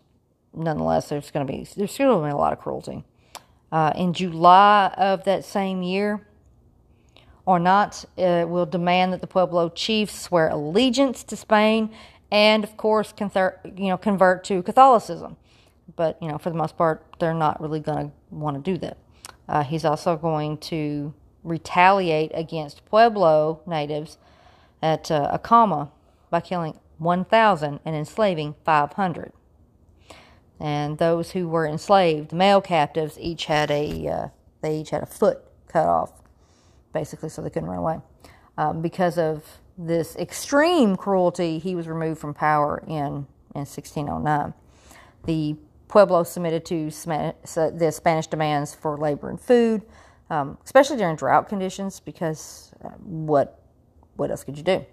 nonetheless, 0.54 1.08
there's 1.08 1.30
going 1.30 1.46
to 1.46 1.52
be 1.52 1.66
there's 1.76 1.96
going 1.96 2.22
to 2.22 2.26
be 2.26 2.30
a 2.30 2.36
lot 2.36 2.52
of 2.52 2.60
cruelty. 2.60 3.04
Uh, 3.72 3.92
in 3.96 4.12
July 4.12 4.94
of 4.96 5.24
that 5.24 5.44
same 5.44 5.82
year, 5.82 6.26
or 7.46 7.58
not, 7.58 8.04
uh, 8.16 8.44
will 8.48 8.66
demand 8.66 9.12
that 9.12 9.20
the 9.20 9.26
Pueblo 9.26 9.68
chiefs 9.68 10.18
swear 10.18 10.48
allegiance 10.48 11.22
to 11.24 11.36
Spain 11.36 11.90
and, 12.30 12.64
of 12.64 12.76
course, 12.76 13.12
you 13.18 13.88
know, 13.88 13.98
convert 13.98 14.44
to 14.44 14.62
Catholicism. 14.62 15.36
But, 15.96 16.20
you 16.22 16.28
know, 16.28 16.38
for 16.38 16.50
the 16.50 16.56
most 16.56 16.76
part, 16.76 17.04
they're 17.18 17.34
not 17.34 17.60
really 17.60 17.80
going 17.80 18.08
to 18.08 18.12
want 18.30 18.56
to 18.56 18.72
do 18.72 18.78
that. 18.78 18.96
Uh, 19.48 19.62
he's 19.62 19.84
also 19.84 20.16
going 20.16 20.56
to 20.58 21.12
retaliate 21.42 22.30
against 22.34 22.84
Pueblo 22.86 23.60
natives 23.66 24.16
at 24.82 25.10
uh, 25.10 25.28
Acoma 25.30 25.90
by 26.30 26.40
killing 26.40 26.78
1,000 26.98 27.80
and 27.84 27.94
enslaving 27.94 28.54
500. 28.64 29.32
And 30.58 30.96
those 30.96 31.32
who 31.32 31.46
were 31.46 31.66
enslaved, 31.66 32.30
the 32.30 32.36
male 32.36 32.62
captives, 32.62 33.18
each 33.20 33.46
had 33.46 33.70
a 33.70 34.08
uh, 34.08 34.28
they 34.62 34.78
each 34.78 34.90
had 34.90 35.02
a 35.02 35.06
foot 35.06 35.42
cut 35.68 35.86
off 35.86 36.23
basically, 36.94 37.28
so 37.28 37.42
they 37.42 37.50
couldn't 37.50 37.68
run 37.68 37.78
away. 37.78 37.98
Um, 38.56 38.80
because 38.80 39.18
of 39.18 39.44
this 39.76 40.16
extreme 40.16 40.96
cruelty, 40.96 41.58
he 41.58 41.74
was 41.74 41.88
removed 41.88 42.20
from 42.20 42.32
power 42.32 42.82
in, 42.86 43.26
in 43.54 43.66
1609. 43.66 44.54
The 45.26 45.56
Pueblo 45.88 46.22
submitted 46.22 46.64
to 46.66 46.86
the 46.86 47.92
Spanish 47.94 48.26
demands 48.26 48.74
for 48.74 48.96
labor 48.96 49.28
and 49.28 49.40
food, 49.40 49.82
um, 50.30 50.56
especially 50.64 50.96
during 50.96 51.16
drought 51.16 51.48
conditions, 51.48 52.00
because 52.00 52.72
uh, 52.84 52.88
what, 53.00 53.60
what 54.16 54.30
else 54.30 54.44
could 54.44 54.56
you 54.56 54.64
do? 54.64 54.86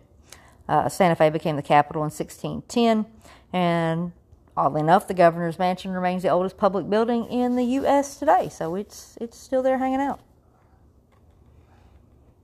Uh, 0.68 0.90
Santa 0.90 1.16
Fe 1.16 1.30
became 1.30 1.56
the 1.56 1.62
capital 1.62 2.02
in 2.02 2.12
1610, 2.12 3.06
and 3.54 4.12
oddly 4.56 4.82
enough, 4.82 5.08
the 5.08 5.14
governor's 5.14 5.58
mansion 5.60 5.92
remains 5.92 6.24
the 6.24 6.30
oldest 6.30 6.58
public 6.58 6.90
building 6.90 7.26
in 7.26 7.56
the 7.56 7.64
U.S. 7.64 8.18
today, 8.18 8.50
so 8.50 8.76
it's, 8.76 9.18
it's 9.20 9.38
still 9.38 9.64
there 9.64 9.78
hanging 9.78 10.02
out. 10.02 10.20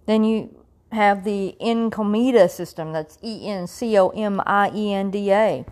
Then 0.07 0.23
you 0.23 0.57
have 0.91 1.23
the 1.23 1.55
Encomienda 1.61 2.49
system. 2.49 2.93
That's 2.93 3.19
E 3.23 3.47
N 3.47 3.67
C 3.67 3.97
O 3.97 4.09
M 4.09 4.41
I 4.45 4.71
E 4.73 4.93
N 4.93 5.11
D 5.11 5.31
A. 5.31 5.65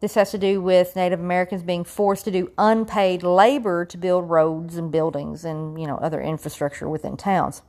This 0.00 0.14
has 0.14 0.30
to 0.32 0.38
do 0.38 0.60
with 0.60 0.94
Native 0.96 1.20
Americans 1.20 1.62
being 1.62 1.84
forced 1.84 2.24
to 2.24 2.30
do 2.30 2.50
unpaid 2.58 3.22
labor 3.22 3.84
to 3.84 3.96
build 3.96 4.28
roads 4.28 4.76
and 4.76 4.92
buildings 4.92 5.44
and 5.44 5.80
you 5.80 5.86
know 5.86 5.96
other 5.96 6.20
infrastructure 6.20 6.88
within 6.88 7.16
towns. 7.16 7.62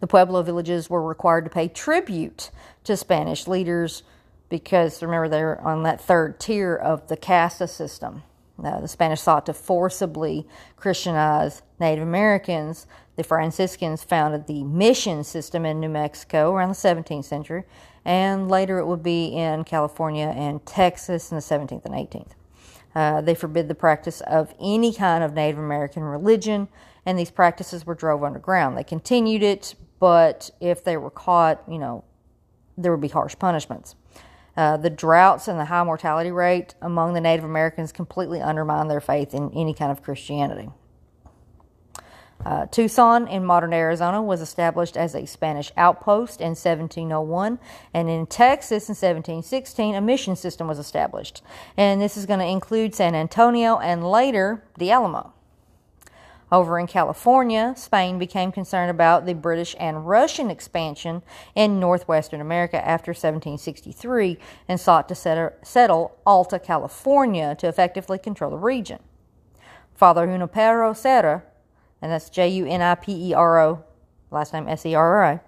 The 0.00 0.06
Pueblo 0.06 0.42
villages 0.42 0.88
were 0.88 1.02
required 1.02 1.44
to 1.44 1.50
pay 1.50 1.68
tribute 1.68 2.50
to 2.84 2.96
Spanish 2.96 3.46
leaders 3.46 4.02
because 4.48 5.02
remember 5.02 5.28
they're 5.28 5.60
on 5.60 5.82
that 5.84 6.00
third 6.00 6.38
tier 6.40 6.74
of 6.74 7.08
the 7.08 7.16
casta 7.16 7.66
system. 7.66 8.22
The 8.58 8.86
Spanish 8.88 9.22
sought 9.22 9.46
to 9.46 9.54
forcibly 9.54 10.46
Christianize 10.76 11.62
Native 11.78 12.06
Americans 12.06 12.86
the 13.20 13.24
Franciscans 13.24 14.02
founded 14.02 14.46
the 14.46 14.64
mission 14.64 15.22
system 15.24 15.66
in 15.66 15.78
New 15.78 15.90
Mexico 15.90 16.54
around 16.54 16.70
the 16.70 16.74
17th 16.74 17.26
century, 17.26 17.64
and 18.02 18.48
later 18.48 18.78
it 18.78 18.86
would 18.86 19.02
be 19.02 19.26
in 19.26 19.62
California 19.64 20.32
and 20.34 20.64
Texas 20.64 21.30
in 21.30 21.36
the 21.36 21.42
17th 21.42 21.84
and 21.84 21.94
18th. 21.94 22.30
Uh, 22.94 23.20
they 23.20 23.34
forbid 23.34 23.68
the 23.68 23.74
practice 23.74 24.22
of 24.22 24.54
any 24.58 24.94
kind 24.94 25.22
of 25.22 25.34
Native 25.34 25.58
American 25.58 26.02
religion, 26.02 26.66
and 27.04 27.18
these 27.18 27.30
practices 27.30 27.84
were 27.84 27.94
drove 27.94 28.24
underground. 28.24 28.74
They 28.74 28.84
continued 28.84 29.42
it, 29.42 29.74
but 29.98 30.48
if 30.58 30.82
they 30.82 30.96
were 30.96 31.10
caught, 31.10 31.62
you 31.68 31.78
know, 31.78 32.04
there 32.78 32.90
would 32.90 33.02
be 33.02 33.08
harsh 33.08 33.38
punishments. 33.38 33.96
Uh, 34.56 34.78
the 34.78 34.88
droughts 34.88 35.46
and 35.46 35.60
the 35.60 35.66
high 35.66 35.84
mortality 35.84 36.32
rate 36.32 36.74
among 36.80 37.12
the 37.12 37.20
Native 37.20 37.44
Americans 37.44 37.92
completely 37.92 38.40
undermined 38.40 38.90
their 38.90 38.98
faith 38.98 39.34
in 39.34 39.50
any 39.54 39.74
kind 39.74 39.92
of 39.92 40.02
Christianity. 40.02 40.70
Uh, 42.44 42.66
Tucson 42.66 43.28
in 43.28 43.44
modern 43.44 43.72
Arizona 43.72 44.22
was 44.22 44.40
established 44.40 44.96
as 44.96 45.14
a 45.14 45.26
Spanish 45.26 45.70
outpost 45.76 46.40
in 46.40 46.50
1701, 46.50 47.58
and 47.92 48.08
in 48.08 48.26
Texas 48.26 48.88
in 48.88 48.94
1716, 48.94 49.94
a 49.94 50.00
mission 50.00 50.34
system 50.34 50.66
was 50.66 50.78
established. 50.78 51.42
And 51.76 52.00
this 52.00 52.16
is 52.16 52.26
going 52.26 52.40
to 52.40 52.46
include 52.46 52.94
San 52.94 53.14
Antonio 53.14 53.78
and 53.78 54.10
later 54.10 54.64
the 54.78 54.90
Alamo. 54.90 55.34
Over 56.52 56.80
in 56.80 56.88
California, 56.88 57.74
Spain 57.76 58.18
became 58.18 58.50
concerned 58.50 58.90
about 58.90 59.24
the 59.24 59.34
British 59.34 59.76
and 59.78 60.08
Russian 60.08 60.50
expansion 60.50 61.22
in 61.54 61.78
northwestern 61.78 62.40
America 62.40 62.76
after 62.76 63.10
1763 63.10 64.36
and 64.66 64.80
sought 64.80 65.08
to 65.08 65.14
settle 65.62 66.16
Alta 66.26 66.58
California 66.58 67.54
to 67.56 67.68
effectively 67.68 68.18
control 68.18 68.50
the 68.50 68.56
region. 68.56 68.98
Father 69.94 70.26
Junipero 70.26 70.92
Serra 70.92 71.44
and 72.02 72.12
that's 72.12 72.30
J 72.30 72.48
U 72.48 72.66
N 72.66 72.82
I 72.82 72.94
P 72.94 73.30
E 73.30 73.34
R 73.34 73.60
O, 73.60 73.84
last 74.30 74.52
name 74.52 74.68
S 74.68 74.86
E 74.86 74.94
R 74.94 75.16
R 75.16 75.24
I. 75.24 75.40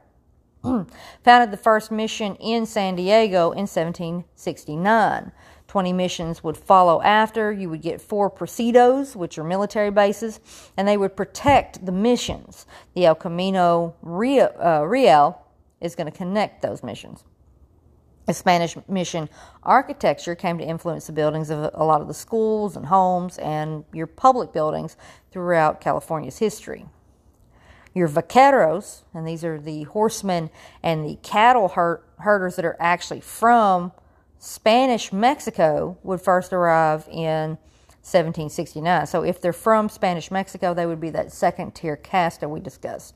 founded 1.25 1.51
the 1.51 1.57
first 1.57 1.91
mission 1.91 2.37
in 2.37 2.67
San 2.67 2.95
Diego 2.97 3.51
in 3.51 3.67
1769. 3.67 5.33
20 5.67 5.93
missions 5.93 6.45
would 6.45 6.57
follow 6.57 7.01
after. 7.01 7.51
You 7.51 7.71
would 7.71 7.83
get 7.83 8.01
four 8.01 8.31
presidios, 8.31 9.17
which 9.17 9.39
are 9.39 9.45
military 9.45 9.91
bases, 9.91 10.39
and 10.77 10.87
they 10.87 10.97
would 10.97 11.17
protect 11.17 11.85
the 11.85 11.93
missions. 11.93 12.67
The 12.95 13.07
El 13.07 13.15
Camino 13.15 13.95
Real, 14.03 14.51
uh, 14.63 14.85
Real 14.87 15.41
is 15.81 15.95
going 15.95 16.11
to 16.11 16.17
connect 16.17 16.63
those 16.63 16.83
missions. 16.83 17.25
The 18.27 18.35
Spanish 18.35 18.77
mission 18.89 19.29
architecture 19.65 20.35
came 20.35 20.57
to 20.59 20.65
influence 20.65 21.07
the 21.07 21.13
buildings 21.13 21.51
of 21.51 21.71
a 21.75 21.85
lot 21.85 22.01
of 22.01 22.09
the 22.09 22.15
schools 22.15 22.77
and 22.77 22.87
homes 22.87 23.37
and 23.39 23.85
your 23.93 24.07
public 24.07 24.53
buildings 24.53 24.97
throughout 25.33 25.81
California's 25.81 26.39
history. 26.39 26.87
Your 27.95 28.09
vaqueros, 28.09 29.03
and 29.13 29.27
these 29.27 29.45
are 29.45 29.61
the 29.61 29.83
horsemen 29.85 30.51
and 30.83 31.05
the 31.05 31.17
cattle 31.23 31.69
herders 32.19 32.57
that 32.57 32.65
are 32.65 32.77
actually 32.79 33.21
from 33.21 33.93
Spanish 34.39 35.13
Mexico, 35.13 35.99
would 36.03 36.21
first 36.21 36.53
arrive 36.53 37.07
in 37.11 37.59
1769. 38.05 39.07
So 39.07 39.23
if 39.25 39.41
they're 39.41 39.53
from 39.53 39.89
Spanish 39.89 40.31
Mexico, 40.31 40.75
they 40.75 40.87
would 40.87 41.01
be 41.01 41.11
that 41.11 41.33
second 41.33 41.75
tier 41.75 41.97
caste 41.97 42.41
that 42.41 42.49
we 42.49 42.61
discussed. 42.61 43.15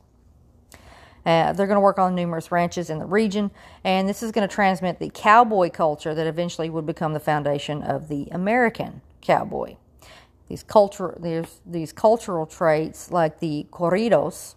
Uh, 1.27 1.53
they're 1.53 1.67
going 1.67 1.77
to 1.77 1.81
work 1.81 1.99
on 1.99 2.15
numerous 2.15 2.53
ranches 2.53 2.89
in 2.89 2.99
the 3.01 3.05
region, 3.05 3.51
and 3.83 4.09
this 4.09 4.23
is 4.23 4.31
going 4.31 4.49
to 4.49 4.55
transmit 4.55 5.01
the 5.01 5.11
cowboy 5.13 5.69
culture 5.69 6.15
that 6.15 6.27
eventually 6.27 6.71
would 6.71 6.87
become 6.87 7.13
the 7.13 7.21
foundation 7.21 7.83
of 7.83 8.09
the 8.09 8.29
American 8.31 9.03
cowboy. 9.21 9.77
These 10.49 10.63
culture, 10.63 11.19
these 11.67 11.93
cultural 11.93 12.47
traits 12.47 13.11
like 13.11 13.41
the 13.41 13.67
corridos, 13.73 14.55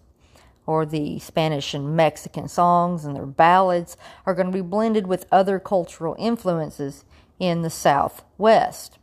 or 0.64 0.86
the 0.86 1.18
Spanish 1.18 1.74
and 1.74 1.96
Mexican 1.96 2.46
songs 2.46 3.04
and 3.04 3.16
their 3.16 3.26
ballads 3.26 3.96
are 4.24 4.34
going 4.34 4.46
to 4.46 4.52
be 4.52 4.60
blended 4.60 5.08
with 5.08 5.26
other 5.32 5.58
cultural 5.58 6.14
influences 6.16 7.04
in 7.40 7.62
the 7.62 7.70
Southwest. 7.70 8.96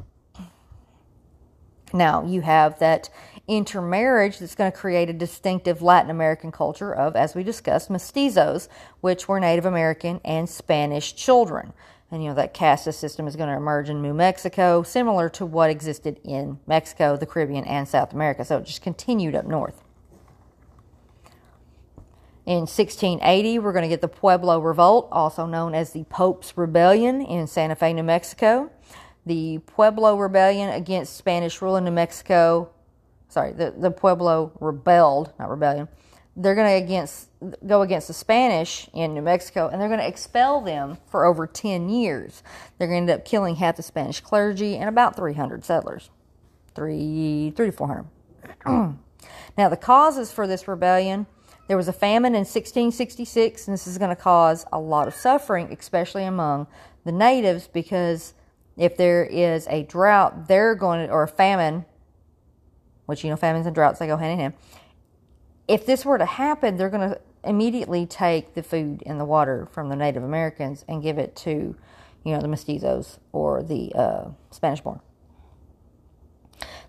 Now, 1.94 2.24
you 2.24 2.42
have 2.42 2.80
that 2.80 3.10
intermarriage 3.48 4.39
that's 4.39 4.56
going 4.56 4.72
to 4.72 4.77
create 4.77 5.10
a 5.10 5.13
distinctive 5.13 5.82
Latin 5.82 6.12
American 6.12 6.51
culture 6.51 6.94
of, 6.94 7.16
as 7.16 7.34
we 7.34 7.44
discussed, 7.44 7.89
mestizos, 7.89 8.68
which 9.01 9.27
were 9.27 9.39
Native 9.39 9.66
American 9.66 10.20
and 10.25 10.50
Spanish 10.50 11.16
children. 11.16 11.74
And 12.12 12.24
you 12.24 12.30
know, 12.30 12.36
that 12.36 12.54
caste 12.54 12.92
system 12.94 13.27
is 13.27 13.36
going 13.36 13.50
to 13.50 13.56
emerge 13.56 13.89
in 13.89 14.01
New 14.01 14.13
Mexico, 14.13 14.84
similar 14.84 15.30
to 15.30 15.46
what 15.46 15.70
existed 15.70 16.20
in 16.24 16.60
Mexico, 16.68 17.18
the 17.18 17.25
Caribbean, 17.25 17.66
and 17.66 17.88
South 17.88 18.13
America. 18.13 18.46
So 18.46 18.58
it 18.58 18.66
just 18.66 18.82
continued 18.82 19.36
up 19.36 19.46
north. 19.46 19.84
In 22.46 22.60
1680, 22.60 23.60
we're 23.60 23.74
going 23.74 23.84
to 23.84 23.89
get 23.89 24.00
the 24.00 24.08
Pueblo 24.08 24.60
Revolt, 24.60 25.10
also 25.12 25.46
known 25.46 25.75
as 25.75 25.92
the 25.92 26.06
Pope's 26.06 26.58
Rebellion 26.58 27.22
in 27.22 27.46
Santa 27.46 27.75
Fe, 27.75 27.92
New 27.92 28.04
Mexico. 28.04 28.72
The 29.25 29.58
Pueblo 29.66 30.16
Rebellion 30.18 30.70
against 30.70 31.18
Spanish 31.18 31.62
rule 31.62 31.75
in 31.75 31.84
New 31.84 31.92
Mexico 31.92 32.70
sorry, 33.30 33.54
the, 33.54 33.74
the 33.78 33.92
Pueblo 33.92 34.52
rebelled, 34.60 35.34
not 35.40 35.50
rebellion. 35.50 35.88
They're 36.36 36.56
going 36.56 36.68
to 36.68 36.86
against 36.86 37.30
go 37.66 37.82
against 37.82 38.08
the 38.08 38.14
Spanish 38.14 38.88
in 38.94 39.16
New 39.16 39.24
Mexico, 39.24 39.70
and 39.70 39.82
they're 39.82 39.90
going 39.90 40.00
to 40.00 40.08
expel 40.08 40.62
them 40.62 40.98
for 41.10 41.26
over 41.26 41.48
ten 41.48 41.90
years. 41.90 42.44
They're 42.78 42.88
going 42.88 43.08
to 43.08 43.12
end 43.14 43.22
up 43.22 43.26
killing 43.26 43.56
half 43.56 43.78
the 43.78 43.84
Spanish 43.84 44.22
clergy 44.22 44.76
and 44.76 44.88
about 44.88 45.16
three 45.16 45.34
hundred 45.34 45.66
settlers, 45.66 46.12
three 46.76 47.54
three 47.56 47.68
to 47.68 47.72
four 47.72 47.88
hundred. 47.88 48.06
now, 49.58 49.70
the 49.70 49.78
causes 49.78 50.32
for 50.32 50.46
this 50.46 50.68
rebellion. 50.68 51.26
There 51.68 51.76
was 51.76 51.90
a 51.90 51.94
famine 51.94 52.34
in 52.34 52.46
1666, 52.46 53.68
and 53.68 53.74
this 53.74 53.88
is 53.88 53.98
going 53.98 54.10
to 54.10 54.16
cause 54.16 54.66
a 54.72 54.80
lot 54.80 55.08
of 55.08 55.14
suffering, 55.14 55.76
especially 55.78 56.24
among 56.24 56.68
the 57.04 57.12
natives, 57.12 57.68
because 57.68 58.34
if 58.78 58.96
there 58.96 59.26
is 59.26 59.68
a 59.68 59.84
drought, 59.84 60.48
they're 60.48 60.76
going 60.76 61.08
to, 61.08 61.12
or 61.12 61.24
a 61.24 61.28
famine, 61.28 61.86
which, 63.08 63.24
you 63.24 63.32
know, 63.32 63.36
famines 63.36 63.65
and 63.65 63.74
droughts, 63.74 63.98
they 63.98 64.06
go 64.06 64.17
hand 64.17 64.34
in 64.34 64.39
hand. 64.39 64.54
If 65.67 65.86
this 65.86 66.06
were 66.06 66.17
to 66.17 66.26
happen, 66.26 66.78
they're 66.78 66.89
going 66.89 67.10
to 67.10 67.20
immediately 67.43 68.06
take 68.06 68.54
the 68.54 68.62
food 68.62 69.02
and 69.06 69.20
the 69.20 69.26
water 69.26 69.67
from 69.72 69.89
the 69.89 69.96
Native 69.96 70.24
Americans 70.24 70.86
and 70.88 71.02
give 71.02 71.17
it 71.17 71.36
to, 71.38 71.76
you 72.24 72.34
know, 72.34 72.39
the 72.39 72.48
mestizos 72.48 73.17
or 73.32 73.63
the 73.63 73.93
uh, 73.96 74.30
Spanish 74.52 74.82
born. 74.82 75.00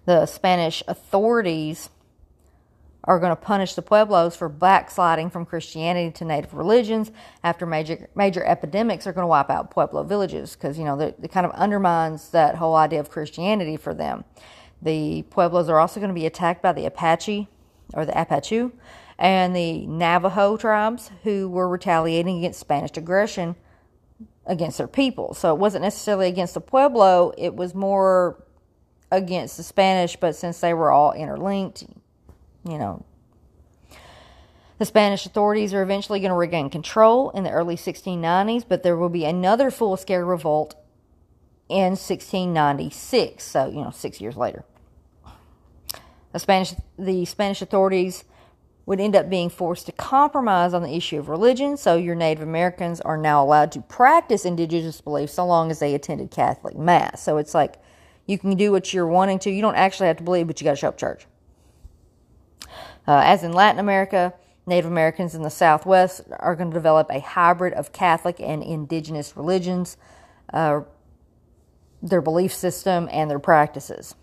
The 0.04 0.26
Spanish 0.26 0.82
authorities 0.86 1.90
are 3.04 3.18
going 3.18 3.30
to 3.30 3.36
punish 3.36 3.74
the 3.74 3.82
Pueblos 3.82 4.36
for 4.36 4.48
backsliding 4.48 5.30
from 5.30 5.46
Christianity 5.46 6.10
to 6.12 6.24
native 6.24 6.52
religions 6.52 7.10
after 7.42 7.64
major 7.64 8.08
major 8.14 8.44
epidemics 8.44 9.06
are 9.06 9.12
going 9.12 9.22
to 9.22 9.28
wipe 9.28 9.48
out 9.48 9.70
Pueblo 9.70 10.02
villages 10.02 10.54
because 10.54 10.78
you 10.78 10.84
know 10.84 10.98
it 11.00 11.30
kind 11.32 11.46
of 11.46 11.52
undermines 11.52 12.30
that 12.30 12.56
whole 12.56 12.74
idea 12.74 13.00
of 13.00 13.08
Christianity 13.08 13.76
for 13.76 13.94
them. 13.94 14.24
The 14.80 15.22
Pueblos 15.30 15.68
are 15.68 15.78
also 15.78 16.00
going 16.00 16.08
to 16.08 16.14
be 16.14 16.26
attacked 16.26 16.62
by 16.62 16.72
the 16.72 16.86
Apache 16.86 17.48
or 17.94 18.04
the 18.04 18.20
Apache 18.20 18.70
and 19.18 19.54
the 19.54 19.86
Navajo 19.86 20.56
tribes 20.56 21.10
who 21.24 21.48
were 21.48 21.68
retaliating 21.68 22.38
against 22.38 22.60
Spanish 22.60 22.96
aggression 22.96 23.56
against 24.46 24.78
their 24.78 24.88
people. 24.88 25.34
So 25.34 25.52
it 25.52 25.58
wasn't 25.58 25.82
necessarily 25.82 26.28
against 26.28 26.54
the 26.54 26.60
Pueblo, 26.60 27.32
it 27.36 27.54
was 27.54 27.74
more 27.74 28.44
against 29.10 29.56
the 29.56 29.62
Spanish, 29.62 30.16
but 30.16 30.36
since 30.36 30.60
they 30.60 30.74
were 30.74 30.90
all 30.90 31.12
interlinked, 31.12 31.84
you 32.64 32.78
know, 32.78 33.04
the 34.78 34.84
Spanish 34.84 35.26
authorities 35.26 35.74
are 35.74 35.82
eventually 35.82 36.20
going 36.20 36.30
to 36.30 36.36
regain 36.36 36.70
control 36.70 37.30
in 37.30 37.42
the 37.42 37.50
early 37.50 37.76
1690s, 37.76 38.64
but 38.66 38.84
there 38.84 38.96
will 38.96 39.08
be 39.08 39.24
another 39.24 39.70
full 39.70 39.96
scale 39.96 40.20
revolt 40.20 40.76
in 41.68 41.96
1696, 41.96 43.44
so, 43.44 43.68
you 43.68 43.82
know, 43.82 43.90
six 43.90 44.20
years 44.20 44.36
later. 44.36 44.64
The 46.38 46.42
Spanish, 46.42 46.74
the 46.96 47.24
Spanish 47.24 47.62
authorities 47.62 48.22
would 48.86 49.00
end 49.00 49.16
up 49.16 49.28
being 49.28 49.50
forced 49.50 49.86
to 49.86 49.92
compromise 49.92 50.72
on 50.72 50.84
the 50.84 50.94
issue 50.94 51.18
of 51.18 51.28
religion, 51.28 51.76
so 51.76 51.96
your 51.96 52.14
Native 52.14 52.44
Americans 52.44 53.00
are 53.00 53.16
now 53.16 53.42
allowed 53.42 53.72
to 53.72 53.80
practice 53.80 54.44
indigenous 54.44 55.00
beliefs 55.00 55.32
so 55.32 55.44
long 55.44 55.72
as 55.72 55.80
they 55.80 55.96
attended 55.96 56.30
Catholic 56.30 56.78
Mass. 56.78 57.24
So 57.24 57.38
it's 57.38 57.54
like 57.54 57.82
you 58.26 58.38
can 58.38 58.54
do 58.54 58.70
what 58.70 58.94
you're 58.94 59.08
wanting 59.08 59.40
to. 59.40 59.50
You 59.50 59.60
don't 59.60 59.74
actually 59.74 60.06
have 60.06 60.18
to 60.18 60.22
believe, 60.22 60.46
but 60.46 60.60
you 60.60 60.64
got 60.64 60.70
to 60.70 60.76
show 60.76 60.90
up 60.90 60.96
church. 60.96 61.26
Uh, 63.08 63.20
as 63.24 63.42
in 63.42 63.52
Latin 63.52 63.80
America, 63.80 64.32
Native 64.64 64.92
Americans 64.92 65.34
in 65.34 65.42
the 65.42 65.50
Southwest 65.50 66.20
are 66.38 66.54
going 66.54 66.70
to 66.70 66.74
develop 66.74 67.10
a 67.10 67.18
hybrid 67.18 67.72
of 67.72 67.92
Catholic 67.92 68.38
and 68.38 68.62
indigenous 68.62 69.36
religions. 69.36 69.96
Uh, 70.52 70.82
their 72.00 72.20
belief 72.20 72.54
system 72.54 73.08
and 73.10 73.28
their 73.28 73.40
practices. 73.40 74.14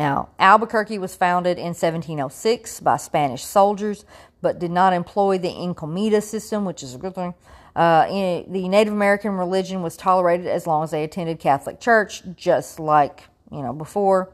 Now, 0.00 0.30
Albuquerque 0.38 0.96
was 0.96 1.14
founded 1.14 1.58
in 1.58 1.74
1706 1.74 2.80
by 2.80 2.96
Spanish 2.96 3.44
soldiers, 3.44 4.06
but 4.40 4.58
did 4.58 4.70
not 4.70 4.94
employ 4.94 5.36
the 5.36 5.50
Encomienda 5.50 6.22
system, 6.22 6.64
which 6.64 6.82
is 6.82 6.94
a 6.94 6.98
good 6.98 7.14
thing. 7.14 7.34
Uh, 7.76 8.06
the 8.48 8.66
Native 8.66 8.94
American 8.94 9.32
religion 9.32 9.82
was 9.82 9.98
tolerated 9.98 10.46
as 10.46 10.66
long 10.66 10.84
as 10.84 10.90
they 10.90 11.04
attended 11.04 11.38
Catholic 11.38 11.80
Church, 11.80 12.22
just 12.34 12.80
like 12.80 13.24
you 13.52 13.60
know 13.60 13.74
before. 13.74 14.32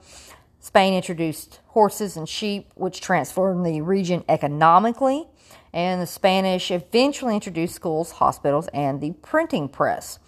Spain 0.61 0.95
introduced 0.95 1.59
horses 1.67 2.17
and 2.17 2.29
sheep, 2.29 2.71
which 2.77 3.01
transformed 3.01 3.67
the 3.67 3.81
region 3.81 4.23
economically, 4.29 5.27
and 5.73 6.01
the 6.01 6.07
Spanish 6.07 6.71
eventually 6.71 7.35
introduced 7.35 7.75
schools, 7.75 8.13
hospitals, 8.13 8.69
and 8.69 9.01
the 9.01 9.15
printing 9.15 9.69
press. 9.69 10.21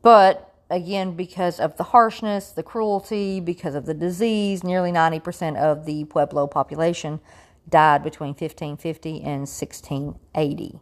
But 0.00 0.47
again, 0.70 1.12
because 1.12 1.60
of 1.60 1.76
the 1.76 1.84
harshness, 1.84 2.50
the 2.50 2.62
cruelty, 2.62 3.40
because 3.40 3.74
of 3.74 3.86
the 3.86 3.94
disease, 3.94 4.62
nearly 4.62 4.92
90% 4.92 5.56
of 5.56 5.86
the 5.86 6.04
Pueblo 6.04 6.46
population 6.46 7.20
died 7.68 8.02
between 8.02 8.30
1550 8.30 9.20
and 9.22 9.40
1680. 9.40 10.80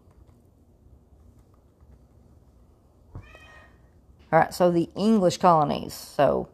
All 4.33 4.41
right, 4.41 4.53
so 4.53 4.71
the 4.71 4.89
English 4.97 5.39
colonies. 5.39 5.95
So 5.95 6.49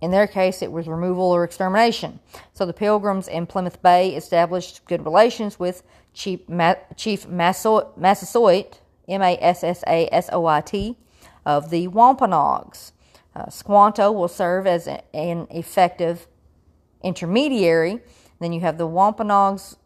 in 0.00 0.10
their 0.10 0.26
case, 0.26 0.62
it 0.62 0.72
was 0.72 0.88
removal 0.88 1.24
or 1.24 1.44
extermination. 1.44 2.20
So 2.54 2.64
the 2.64 2.72
Pilgrims 2.72 3.28
in 3.28 3.46
Plymouth 3.46 3.82
Bay 3.82 4.16
established 4.16 4.84
good 4.86 5.04
relations 5.04 5.58
with 5.58 5.82
Chief, 6.14 6.48
Ma- 6.48 6.74
Chief 6.96 7.26
Massasoit, 7.28 8.80
M 9.08 9.22
A 9.22 9.36
S 9.40 9.62
S 9.62 9.84
A 9.86 10.08
S 10.12 10.30
O 10.32 10.46
I 10.46 10.60
T, 10.62 10.96
of 11.44 11.70
the 11.70 11.88
Wampanoags. 11.88 12.92
Uh, 13.34 13.48
Squanto 13.48 14.10
will 14.10 14.28
serve 14.28 14.66
as 14.66 14.86
a, 14.86 15.02
an 15.14 15.46
effective 15.50 16.26
intermediary. 17.02 18.00
Then 18.40 18.52
you 18.52 18.60
have 18.60 18.78
the 18.78 18.86
Wampanoags 18.86 19.76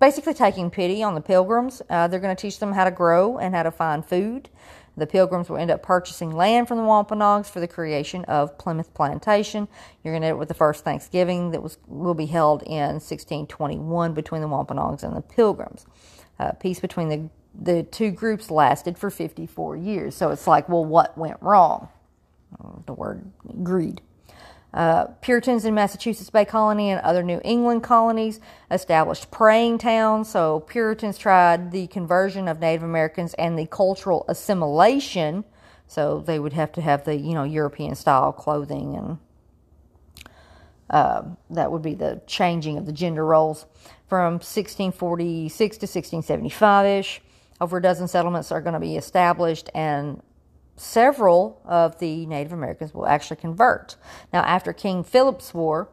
basically 0.00 0.34
taking 0.34 0.70
pity 0.70 1.02
on 1.02 1.14
the 1.14 1.20
pilgrims. 1.20 1.82
Uh, 1.88 2.08
they're 2.08 2.20
going 2.20 2.34
to 2.34 2.40
teach 2.40 2.58
them 2.58 2.72
how 2.72 2.84
to 2.84 2.90
grow 2.90 3.38
and 3.38 3.54
how 3.54 3.62
to 3.62 3.70
find 3.70 4.04
food. 4.04 4.48
The 4.96 5.06
pilgrims 5.06 5.50
will 5.50 5.58
end 5.58 5.70
up 5.70 5.82
purchasing 5.82 6.30
land 6.30 6.68
from 6.68 6.78
the 6.78 6.84
Wampanoags 6.84 7.50
for 7.50 7.60
the 7.60 7.68
creation 7.68 8.24
of 8.24 8.56
Plymouth 8.56 8.94
Plantation. 8.94 9.68
You're 10.02 10.14
going 10.14 10.22
to 10.22 10.28
end 10.28 10.34
up 10.34 10.38
with 10.38 10.48
the 10.48 10.54
first 10.54 10.84
Thanksgiving 10.84 11.50
that 11.50 11.62
was 11.62 11.76
will 11.86 12.14
be 12.14 12.26
held 12.26 12.62
in 12.62 12.94
1621 12.94 14.14
between 14.14 14.40
the 14.40 14.48
Wampanoags 14.48 15.02
and 15.02 15.14
the 15.14 15.20
pilgrims. 15.20 15.84
Uh, 16.38 16.52
peace 16.52 16.80
between 16.80 17.08
the 17.08 17.28
the 17.58 17.82
two 17.82 18.10
groups 18.10 18.50
lasted 18.50 18.98
for 18.98 19.10
54 19.10 19.76
years. 19.76 20.14
So 20.14 20.30
it's 20.30 20.46
like, 20.46 20.68
well, 20.68 20.84
what 20.84 21.16
went 21.16 21.38
wrong? 21.40 21.88
The 22.86 22.92
word 22.92 23.30
greed. 23.62 24.00
Uh, 24.74 25.06
Puritans 25.22 25.64
in 25.64 25.74
Massachusetts 25.74 26.28
Bay 26.28 26.44
Colony 26.44 26.90
and 26.90 27.00
other 27.00 27.22
New 27.22 27.40
England 27.44 27.82
colonies 27.82 28.40
established 28.70 29.30
praying 29.30 29.78
towns. 29.78 30.28
So 30.28 30.60
Puritans 30.60 31.16
tried 31.16 31.72
the 31.72 31.86
conversion 31.86 32.46
of 32.46 32.60
Native 32.60 32.82
Americans 32.82 33.32
and 33.34 33.58
the 33.58 33.66
cultural 33.66 34.26
assimilation. 34.28 35.44
So 35.86 36.20
they 36.20 36.38
would 36.38 36.52
have 36.52 36.72
to 36.72 36.82
have 36.82 37.04
the 37.04 37.16
you 37.16 37.32
know 37.32 37.44
European 37.44 37.94
style 37.94 38.32
clothing 38.32 38.96
and 38.96 39.18
uh, 40.90 41.22
that 41.50 41.72
would 41.72 41.82
be 41.82 41.94
the 41.94 42.20
changing 42.26 42.76
of 42.78 42.86
the 42.86 42.92
gender 42.92 43.24
roles 43.24 43.66
from 44.08 44.34
1646 44.34 45.78
to 45.78 45.84
1675 45.84 46.86
ish. 46.86 47.20
Over 47.60 47.78
a 47.78 47.82
dozen 47.82 48.08
settlements 48.08 48.52
are 48.52 48.60
going 48.60 48.74
to 48.74 48.80
be 48.80 48.96
established, 48.96 49.70
and 49.74 50.22
several 50.76 51.60
of 51.64 51.98
the 51.98 52.26
Native 52.26 52.52
Americans 52.52 52.92
will 52.92 53.06
actually 53.06 53.38
convert. 53.38 53.96
Now, 54.32 54.40
after 54.42 54.72
King 54.72 55.02
Philip's 55.02 55.54
War, 55.54 55.88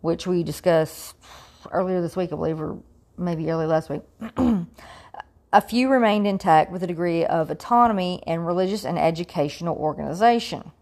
which 0.00 0.26
we 0.26 0.42
discussed 0.42 1.14
earlier 1.70 2.00
this 2.00 2.16
week, 2.16 2.32
I 2.32 2.36
believe, 2.36 2.60
or 2.60 2.78
maybe 3.18 3.50
early 3.50 3.66
last 3.66 3.90
week, 3.90 4.02
a 5.52 5.60
few 5.60 5.90
remained 5.90 6.26
intact 6.26 6.72
with 6.72 6.82
a 6.82 6.86
degree 6.86 7.26
of 7.26 7.50
autonomy 7.50 8.22
and 8.26 8.46
religious 8.46 8.84
and 8.84 8.98
educational 8.98 9.76
organization. 9.76 10.72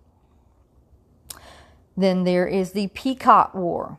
Then 1.96 2.22
there 2.24 2.46
is 2.46 2.72
the 2.72 2.86
Pequot 2.88 3.50
War, 3.52 3.98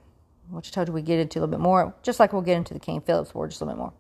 which 0.50 0.70
I 0.70 0.72
told 0.72 0.88
you 0.88 0.94
we 0.94 1.02
get 1.02 1.20
into 1.20 1.40
a 1.40 1.42
little 1.42 1.52
bit 1.52 1.60
more, 1.60 1.94
just 2.04 2.20
like 2.20 2.32
we'll 2.32 2.42
get 2.42 2.58
into 2.58 2.74
the 2.74 2.80
King 2.80 3.02
Philip's 3.02 3.36
War 3.36 3.48
just 3.48 3.62
a 3.62 3.66
little 3.66 3.76
bit 3.76 3.82
more. 3.82 3.94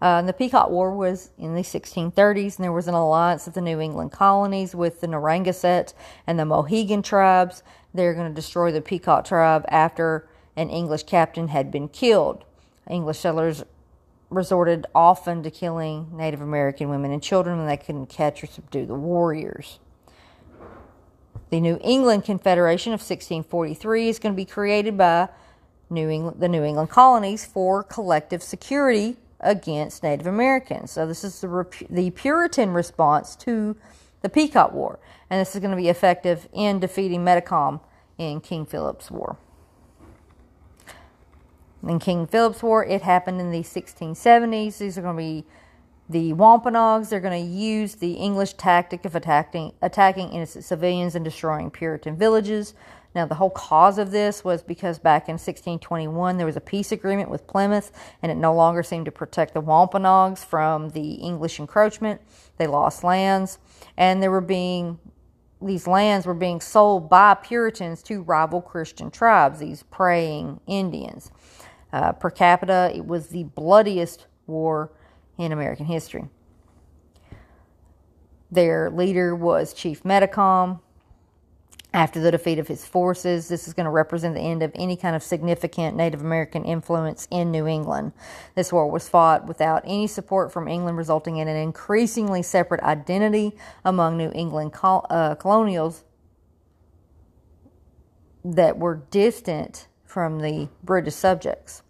Uh, 0.00 0.22
the 0.22 0.32
Pequot 0.32 0.70
War 0.70 0.94
was 0.94 1.30
in 1.38 1.54
the 1.54 1.62
1630s, 1.62 2.56
and 2.56 2.64
there 2.64 2.72
was 2.72 2.88
an 2.88 2.94
alliance 2.94 3.46
of 3.46 3.54
the 3.54 3.60
New 3.60 3.80
England 3.80 4.12
colonies 4.12 4.74
with 4.74 5.00
the 5.00 5.06
Narragansett 5.06 5.94
and 6.26 6.38
the 6.38 6.44
Mohegan 6.44 7.02
tribes. 7.02 7.62
They're 7.92 8.14
going 8.14 8.28
to 8.28 8.34
destroy 8.34 8.72
the 8.72 8.80
Pequot 8.80 9.22
tribe 9.22 9.64
after 9.68 10.28
an 10.56 10.70
English 10.70 11.04
captain 11.04 11.48
had 11.48 11.70
been 11.70 11.88
killed. 11.88 12.44
English 12.88 13.18
settlers 13.18 13.64
resorted 14.30 14.86
often 14.94 15.42
to 15.42 15.50
killing 15.50 16.08
Native 16.12 16.40
American 16.40 16.88
women 16.88 17.10
and 17.10 17.22
children 17.22 17.58
when 17.58 17.66
they 17.66 17.76
couldn't 17.76 18.06
catch 18.06 18.42
or 18.42 18.46
subdue 18.46 18.86
the 18.86 18.94
warriors. 18.94 19.78
The 21.50 21.60
New 21.60 21.78
England 21.82 22.24
Confederation 22.24 22.92
of 22.92 23.00
1643 23.00 24.08
is 24.08 24.18
going 24.18 24.34
to 24.34 24.36
be 24.36 24.44
created 24.44 24.96
by 24.96 25.28
New 25.88 26.08
England, 26.08 26.40
the 26.40 26.48
New 26.48 26.64
England 26.64 26.90
colonies 26.90 27.44
for 27.44 27.82
collective 27.82 28.42
security 28.42 29.16
against 29.44 30.02
Native 30.02 30.26
Americans. 30.26 30.90
So 30.90 31.06
this 31.06 31.22
is 31.22 31.40
the, 31.40 31.66
the 31.88 32.10
Puritan 32.10 32.72
response 32.72 33.36
to 33.36 33.76
the 34.22 34.28
Pequot 34.28 34.72
War, 34.72 34.98
and 35.28 35.40
this 35.40 35.54
is 35.54 35.60
going 35.60 35.70
to 35.70 35.76
be 35.76 35.88
effective 35.88 36.48
in 36.52 36.80
defeating 36.80 37.24
Metacom 37.24 37.80
in 38.18 38.40
King 38.40 38.64
Philip's 38.64 39.10
War. 39.10 39.36
In 41.86 41.98
King 41.98 42.26
Philip's 42.26 42.62
War, 42.62 42.84
it 42.84 43.02
happened 43.02 43.40
in 43.40 43.50
the 43.50 43.60
1670s. 43.60 44.78
These 44.78 44.96
are 44.96 45.02
going 45.02 45.16
to 45.16 45.22
be 45.22 45.44
the 46.08 46.32
Wampanoags. 46.32 47.10
They're 47.10 47.20
going 47.20 47.44
to 47.44 47.50
use 47.50 47.96
the 47.96 48.12
English 48.12 48.54
tactic 48.54 49.04
of 49.04 49.14
attacking, 49.14 49.72
attacking 49.82 50.32
innocent 50.32 50.64
civilians 50.64 51.14
and 51.14 51.24
destroying 51.24 51.70
Puritan 51.70 52.16
villages. 52.16 52.74
Now, 53.14 53.26
the 53.26 53.36
whole 53.36 53.50
cause 53.50 53.98
of 53.98 54.10
this 54.10 54.42
was 54.42 54.62
because 54.62 54.98
back 54.98 55.28
in 55.28 55.34
1621 55.34 56.36
there 56.36 56.46
was 56.46 56.56
a 56.56 56.60
peace 56.60 56.90
agreement 56.90 57.30
with 57.30 57.46
Plymouth, 57.46 57.92
and 58.22 58.32
it 58.32 58.34
no 58.34 58.52
longer 58.52 58.82
seemed 58.82 59.04
to 59.04 59.12
protect 59.12 59.54
the 59.54 59.60
Wampanoags 59.60 60.42
from 60.42 60.90
the 60.90 61.12
English 61.14 61.60
encroachment. 61.60 62.20
They 62.56 62.66
lost 62.66 63.04
lands, 63.04 63.58
and 63.96 64.22
there 64.22 64.30
were 64.32 64.40
being 64.40 64.98
these 65.62 65.86
lands 65.86 66.26
were 66.26 66.34
being 66.34 66.60
sold 66.60 67.08
by 67.08 67.32
Puritans 67.34 68.02
to 68.02 68.22
rival 68.22 68.60
Christian 68.60 69.10
tribes, 69.10 69.60
these 69.60 69.82
praying 69.84 70.60
Indians. 70.66 71.30
Uh, 71.90 72.12
per 72.12 72.28
capita, 72.28 72.92
it 72.94 73.06
was 73.06 73.28
the 73.28 73.44
bloodiest 73.44 74.26
war 74.46 74.90
in 75.38 75.52
American 75.52 75.86
history. 75.86 76.24
Their 78.50 78.90
leader 78.90 79.34
was 79.34 79.72
Chief 79.72 80.02
Metacom, 80.02 80.80
after 81.94 82.20
the 82.20 82.32
defeat 82.32 82.58
of 82.58 82.66
his 82.66 82.84
forces. 82.84 83.48
This 83.48 83.68
is 83.68 83.72
going 83.72 83.84
to 83.84 83.90
represent 83.90 84.34
the 84.34 84.40
end 84.40 84.62
of 84.64 84.72
any 84.74 84.96
kind 84.96 85.14
of 85.14 85.22
significant 85.22 85.96
Native 85.96 86.20
American 86.20 86.64
influence 86.64 87.28
in 87.30 87.52
New 87.52 87.68
England. 87.68 88.12
This 88.56 88.72
war 88.72 88.90
was 88.90 89.08
fought 89.08 89.46
without 89.46 89.82
any 89.84 90.08
support 90.08 90.52
from 90.52 90.66
England, 90.66 90.98
resulting 90.98 91.36
in 91.36 91.46
an 91.46 91.56
increasingly 91.56 92.42
separate 92.42 92.82
identity 92.82 93.52
among 93.84 94.16
New 94.16 94.32
England 94.34 94.72
col- 94.72 95.06
uh, 95.08 95.36
colonials 95.36 96.02
that 98.44 98.76
were 98.76 98.96
distant 99.10 99.86
from 100.04 100.40
the 100.40 100.68
British 100.82 101.14
subjects. 101.14 101.83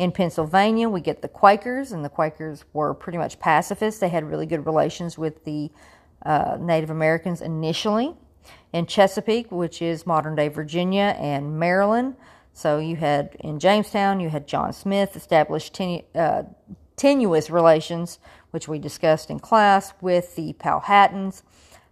In 0.00 0.12
Pennsylvania, 0.12 0.88
we 0.88 1.02
get 1.02 1.20
the 1.20 1.28
Quakers, 1.28 1.92
and 1.92 2.02
the 2.02 2.08
Quakers 2.08 2.64
were 2.72 2.94
pretty 2.94 3.18
much 3.18 3.38
pacifists. 3.38 4.00
They 4.00 4.08
had 4.08 4.24
really 4.24 4.46
good 4.46 4.64
relations 4.64 5.18
with 5.18 5.44
the 5.44 5.70
uh, 6.24 6.56
Native 6.58 6.88
Americans 6.88 7.42
initially 7.42 8.14
in 8.72 8.86
Chesapeake, 8.86 9.52
which 9.52 9.82
is 9.82 10.06
modern 10.06 10.36
day 10.36 10.48
Virginia 10.48 11.14
and 11.18 11.58
Maryland. 11.58 12.16
So 12.54 12.78
you 12.78 12.96
had 12.96 13.36
in 13.40 13.58
Jamestown, 13.58 14.20
you 14.20 14.30
had 14.30 14.48
John 14.48 14.72
Smith 14.72 15.16
established 15.16 15.74
tenu- 15.74 16.04
uh, 16.14 16.44
tenuous 16.96 17.50
relations, 17.50 18.20
which 18.52 18.66
we 18.66 18.78
discussed 18.78 19.28
in 19.28 19.38
class, 19.38 19.92
with 20.00 20.34
the 20.34 20.54
Powhatans. 20.54 21.42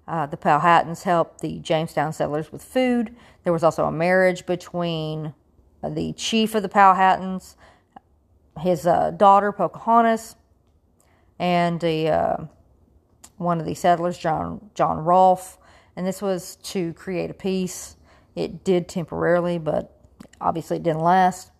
Uh, 0.06 0.24
the 0.24 0.38
Powhatans 0.38 1.02
helped 1.02 1.42
the 1.42 1.58
Jamestown 1.58 2.14
settlers 2.14 2.52
with 2.52 2.64
food. 2.64 3.14
There 3.44 3.52
was 3.52 3.62
also 3.62 3.84
a 3.84 3.92
marriage 3.92 4.46
between 4.46 5.34
the 5.82 6.14
chief 6.14 6.54
of 6.54 6.62
the 6.62 6.70
Powhatans, 6.70 7.56
his 8.58 8.86
uh, 8.86 9.10
daughter 9.10 9.52
Pocahontas, 9.52 10.36
and 11.38 11.80
the, 11.80 12.08
uh, 12.08 12.36
one 13.36 13.60
of 13.60 13.66
the 13.66 13.74
settlers, 13.74 14.18
John 14.18 14.70
John 14.74 14.98
Rolfe 14.98 15.58
and 15.98 16.06
this 16.06 16.22
was 16.22 16.54
to 16.62 16.92
create 16.92 17.28
a 17.28 17.34
peace. 17.34 17.96
It 18.36 18.62
did 18.62 18.86
temporarily, 18.86 19.58
but 19.58 20.00
obviously 20.40 20.76
it 20.76 20.84
didn't 20.84 21.02
last. 21.02 21.50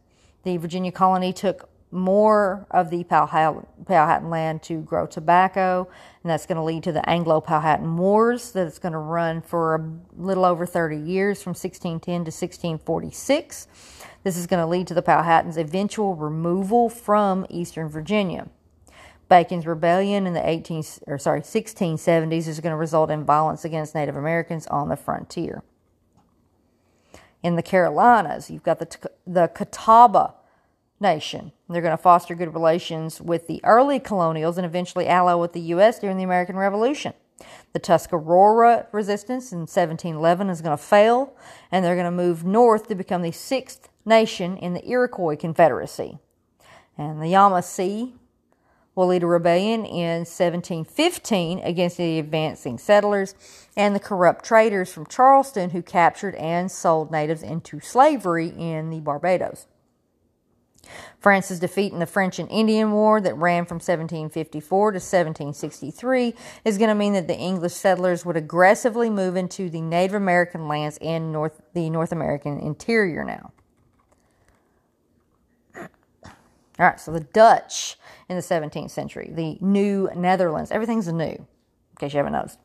The 0.45 0.57
Virginia 0.59 0.93
colony 0.93 1.33
took 1.33 1.69
more 1.91 2.67
of 2.71 2.91
the 2.91 3.05
Powhatan 3.05 4.31
land 4.31 4.63
to 4.65 4.81
grow 4.83 5.07
tobacco, 5.07 5.89
and 6.23 6.31
that's 6.31 6.47
going 6.47 6.57
to 6.57 6.63
lead 6.63 6.83
to 6.85 6.93
the 6.93 7.09
Anglo 7.09 7.41
Powhatan 7.41 7.97
Wars 7.97 8.53
that's 8.53 8.79
going 8.79 8.93
to 8.93 8.99
run 8.99 9.41
for 9.41 9.75
a 9.77 10.21
little 10.21 10.45
over 10.45 10.67
30 10.67 10.97
years 10.97 11.43
from 11.43 11.51
1610 11.51 12.03
to 12.05 12.31
1646. 12.31 13.69
This 14.25 14.37
is 14.37 14.47
going 14.47 14.61
to 14.61 14.67
lead 14.67 14.87
to 14.89 14.95
the 14.95 15.03
Powhatans' 15.03 15.57
eventual 15.57 16.15
removal 16.15 16.89
from 16.89 17.47
eastern 17.49 17.89
Virginia. 17.89 18.49
Bacon's 19.29 19.67
rebellion 19.67 20.27
in 20.27 20.33
the 20.33 20.49
18 20.49 20.83
or 21.07 21.19
sorry 21.19 21.43
1670s 21.43 22.49
is 22.49 22.61
going 22.61 22.73
to 22.73 22.77
result 22.77 23.11
in 23.11 23.25
violence 23.25 23.65
against 23.65 23.95
Native 23.95 24.17
Americans 24.17 24.67
on 24.69 24.89
the 24.89 24.97
frontier. 24.97 25.63
In 27.43 27.57
the 27.57 27.63
Carolinas, 27.63 28.51
you've 28.51 28.63
got 28.63 28.79
the 28.79 29.11
the 29.27 29.49
Catawba 29.49 30.35
Nation. 30.99 31.53
They're 31.69 31.83
going 31.83 31.97
to 31.97 32.03
foster 32.03 32.35
good 32.35 32.55
relations 32.55 33.21
with 33.21 33.47
the 33.47 33.61
early 33.63 34.01
colonials 34.01 34.57
and 34.57 34.65
eventually 34.65 35.07
ally 35.07 35.35
with 35.35 35.53
the 35.53 35.61
U.S. 35.61 35.99
during 35.99 36.17
the 36.17 36.25
American 36.25 36.57
Revolution. 36.57 37.13
The 37.73 37.79
Tuscarora 37.79 38.87
resistance 38.91 39.53
in 39.53 39.61
1711 39.61 40.49
is 40.49 40.63
going 40.63 40.77
to 40.77 40.83
fail, 40.83 41.35
and 41.71 41.85
they're 41.85 41.95
going 41.95 42.05
to 42.07 42.11
move 42.11 42.45
north 42.45 42.89
to 42.89 42.95
become 42.95 43.23
the 43.23 43.33
sixth 43.33 43.91
nation 44.05 44.57
in 44.57 44.73
the 44.73 44.89
Iroquois 44.89 45.37
Confederacy. 45.37 46.19
And 46.97 47.21
the 47.21 47.27
Yamasee 47.27 48.15
will 48.95 49.07
lead 49.07 49.23
a 49.23 49.27
rebellion 49.27 49.85
in 49.85 50.21
1715 50.21 51.61
against 51.61 51.99
the 51.99 52.19
advancing 52.19 52.79
settlers 52.79 53.37
and 53.77 53.95
the 53.95 54.01
corrupt 54.01 54.45
traders 54.45 54.93
from 54.93 55.07
Charleston 55.07 55.71
who 55.71 55.83
captured 55.83 56.35
and 56.35 56.73
sold 56.73 57.13
natives 57.13 57.43
into 57.43 57.79
slavery 57.79 58.49
in 58.49 58.91
the 58.91 58.99
Barbados. 58.99 59.67
France's 61.19 61.59
defeat 61.59 61.93
in 61.93 61.99
the 61.99 62.07
French 62.07 62.39
and 62.39 62.51
Indian 62.51 62.93
War 62.93 63.21
that 63.21 63.35
ran 63.35 63.65
from 63.65 63.77
1754 63.77 64.93
to 64.93 64.97
1763 64.97 66.35
is 66.65 66.79
going 66.79 66.89
to 66.89 66.95
mean 66.95 67.13
that 67.15 67.27
the 67.27 67.37
English 67.37 67.75
settlers 67.75 68.25
would 68.25 68.37
aggressively 68.37 69.11
move 69.11 69.37
into 69.37 69.69
the 69.71 69.81
Native 69.81 70.15
American 70.15 70.69
lands 70.69 70.99
in 71.01 71.33
North, 71.33 71.61
the 71.75 71.91
North 71.91 72.13
American 72.13 72.59
interior 72.61 73.25
now. 73.25 73.53
All 75.75 76.87
right, 76.87 77.01
so 77.01 77.11
the 77.11 77.21
Dutch 77.21 77.97
in 78.29 78.37
the 78.37 78.43
17th 78.43 78.91
century, 78.91 79.31
the 79.33 79.59
New 79.61 80.09
Netherlands, 80.15 80.71
everything's 80.71 81.13
new, 81.13 81.25
in 81.25 81.47
case 81.99 82.13
you 82.13 82.19
haven't 82.19 82.35
noticed. 82.35 82.59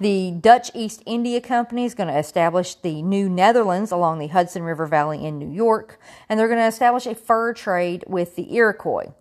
The 0.00 0.30
Dutch 0.30 0.70
East 0.74 1.02
India 1.06 1.40
Company 1.40 1.84
is 1.84 1.96
going 1.96 2.08
to 2.08 2.18
establish 2.18 2.76
the 2.76 3.02
New 3.02 3.28
Netherlands 3.28 3.90
along 3.90 4.20
the 4.20 4.28
Hudson 4.28 4.62
River 4.62 4.86
Valley 4.86 5.24
in 5.24 5.38
New 5.38 5.50
York, 5.50 5.98
and 6.28 6.38
they're 6.38 6.46
going 6.46 6.60
to 6.60 6.66
establish 6.66 7.04
a 7.04 7.16
fur 7.16 7.52
trade 7.52 8.04
with 8.06 8.36
the 8.36 8.54
Iroquois. 8.54 9.12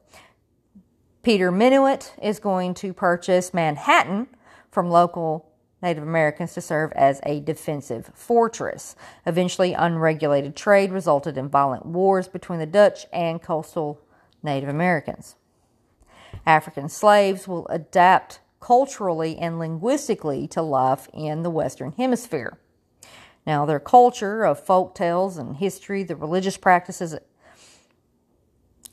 Peter 1.24 1.52
Minuit 1.52 2.12
is 2.22 2.40
going 2.40 2.76
to 2.76 2.94
purchase 2.94 3.56
Manhattan 3.56 4.28
from 4.70 4.92
local 4.92 5.52
Native 5.82 6.04
Americans 6.04 6.54
to 6.54 6.62
serve 6.62 6.92
as 6.92 7.22
a 7.24 7.40
defensive 7.40 8.12
fortress. 8.14 8.96
Eventually, 9.26 9.74
unregulated 9.74 10.56
trade 10.56 10.92
resulted 10.92 11.40
in 11.40 11.50
violent 11.50 11.88
wars 11.88 12.28
between 12.28 12.60
the 12.60 12.68
Dutch 12.68 13.08
and 13.12 13.42
coastal 13.42 14.00
Native 14.44 14.70
Americans. 14.70 15.38
African 16.46 16.88
slaves 16.88 17.48
will 17.48 17.68
adapt 17.68 18.42
culturally 18.60 19.38
and 19.38 19.60
linguistically 19.60 20.48
to 20.48 20.62
life 20.62 21.08
in 21.14 21.44
the 21.44 21.50
Western 21.50 21.92
Hemisphere. 21.94 22.58
Now, 23.46 23.66
their 23.66 23.80
culture 23.80 24.44
of 24.44 24.60
folk 24.60 24.94
tales 24.94 25.38
and 25.38 25.58
history, 25.58 26.04
the 26.04 26.16
religious 26.16 26.58
practices, 26.58 27.16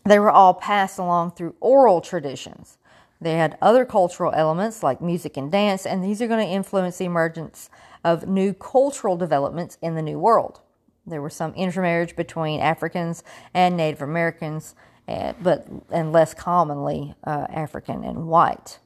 they 0.05 0.19
were 0.19 0.31
all 0.31 0.55
passed 0.55 0.99
along 0.99 1.33
through 1.33 1.57
oral 1.61 2.01
traditions. 2.01 2.79
They 3.21 3.35
had 3.35 3.57
other 3.63 3.85
cultural 3.85 4.33
elements 4.33 4.83
like 4.83 5.01
music 5.01 5.37
and 5.37 5.51
dance, 5.51 5.87
and 5.87 6.05
these 6.05 6.21
are 6.21 6.29
going 6.29 6.47
to 6.47 6.53
influence 6.53 6.99
the 6.99 7.07
emergence 7.07 7.71
of 8.05 8.29
new 8.29 8.53
cultural 8.53 9.17
developments 9.17 9.79
in 9.81 9.95
the 9.95 10.03
New 10.03 10.19
World. 10.19 10.61
There 11.07 11.23
was 11.23 11.35
some 11.35 11.55
intermarriage 11.55 12.17
between 12.17 12.61
Africans 12.61 13.25
and 13.53 13.77
Native 13.77 14.03
Americans, 14.03 14.75
eh, 15.09 15.33
but 15.43 15.67
and 15.91 16.13
less 16.13 16.35
commonly 16.35 17.15
uh, 17.25 17.47
African 17.51 18.05
and 18.05 18.27
white. 18.27 18.79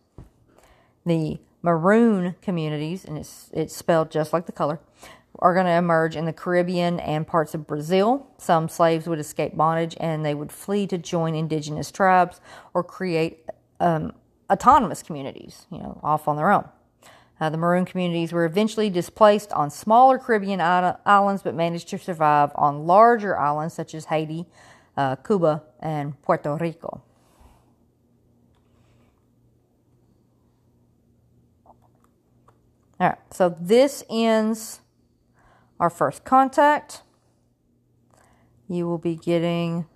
The 1.09 1.39
maroon 1.63 2.37
communities, 2.43 3.05
and 3.05 3.19
it's 3.19 3.51
it's 3.53 3.75
spelled 3.75 4.11
just 4.11 4.33
like 4.33 4.47
the 4.47 4.53
color, 4.53 4.79
are 5.39 5.55
going 5.55 5.67
to 5.67 5.73
emerge 5.73 6.17
in 6.17 6.25
the 6.25 6.33
Caribbean 6.33 7.01
and 7.01 7.27
parts 7.27 7.55
of 7.55 7.67
Brazil. 7.67 8.27
Some 8.39 8.69
slaves 8.69 9.07
would 9.07 9.19
escape 9.19 9.57
bondage 9.57 9.97
and 10.01 10.25
they 10.25 10.35
would 10.35 10.51
flee 10.51 10.87
to 10.89 10.99
join 10.99 11.35
indigenous 11.35 11.91
tribes 11.91 12.41
or 12.75 12.83
create 12.83 13.45
um, 13.81 14.13
autonomous 14.51 15.03
communities, 15.03 15.67
you 15.71 15.79
know, 15.79 16.01
off 16.03 16.27
on 16.27 16.37
their 16.37 16.51
own. 16.51 16.69
Uh, 17.41 17.49
the 17.49 17.57
Maroon 17.57 17.85
communities 17.85 18.33
were 18.33 18.45
eventually 18.45 18.91
displaced 18.91 19.53
on 19.53 19.71
smaller 19.71 20.19
Caribbean 20.19 20.61
islands 20.61 21.43
but 21.43 21.55
managed 21.55 21.89
to 21.89 21.99
survive 21.99 22.51
on 22.57 22.87
larger 22.87 23.39
islands 23.39 23.75
such 23.75 23.95
as 23.95 24.07
Haiti, 24.07 24.47
uh, 24.97 25.15
Cuba, 25.17 25.63
and 25.79 26.21
Puerto 26.23 26.57
Rico. 26.57 27.03
All 33.01 33.11
right, 33.11 33.19
so 33.33 33.57
this 33.61 34.03
ends 34.11 34.81
our 35.79 35.89
first 35.89 36.25
contact. 36.25 37.03
You 38.69 38.89
will 38.89 38.99
be 38.99 39.15
getting 39.15 39.87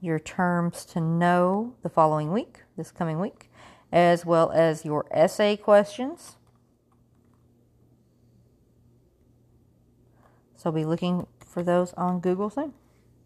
your 0.00 0.18
terms 0.18 0.84
to 0.84 1.00
know 1.00 1.74
the 1.82 1.88
following 1.88 2.32
week, 2.32 2.62
this 2.76 2.92
coming 2.92 3.18
week, 3.18 3.50
as 3.90 4.26
well 4.26 4.50
as 4.52 4.84
your 4.84 5.06
essay 5.10 5.56
questions. 5.56 6.36
So 10.54 10.70
be 10.70 10.84
looking 10.84 11.26
for 11.40 11.62
those 11.62 11.94
on 11.94 12.20
Google 12.20 12.50
soon. 12.50 12.74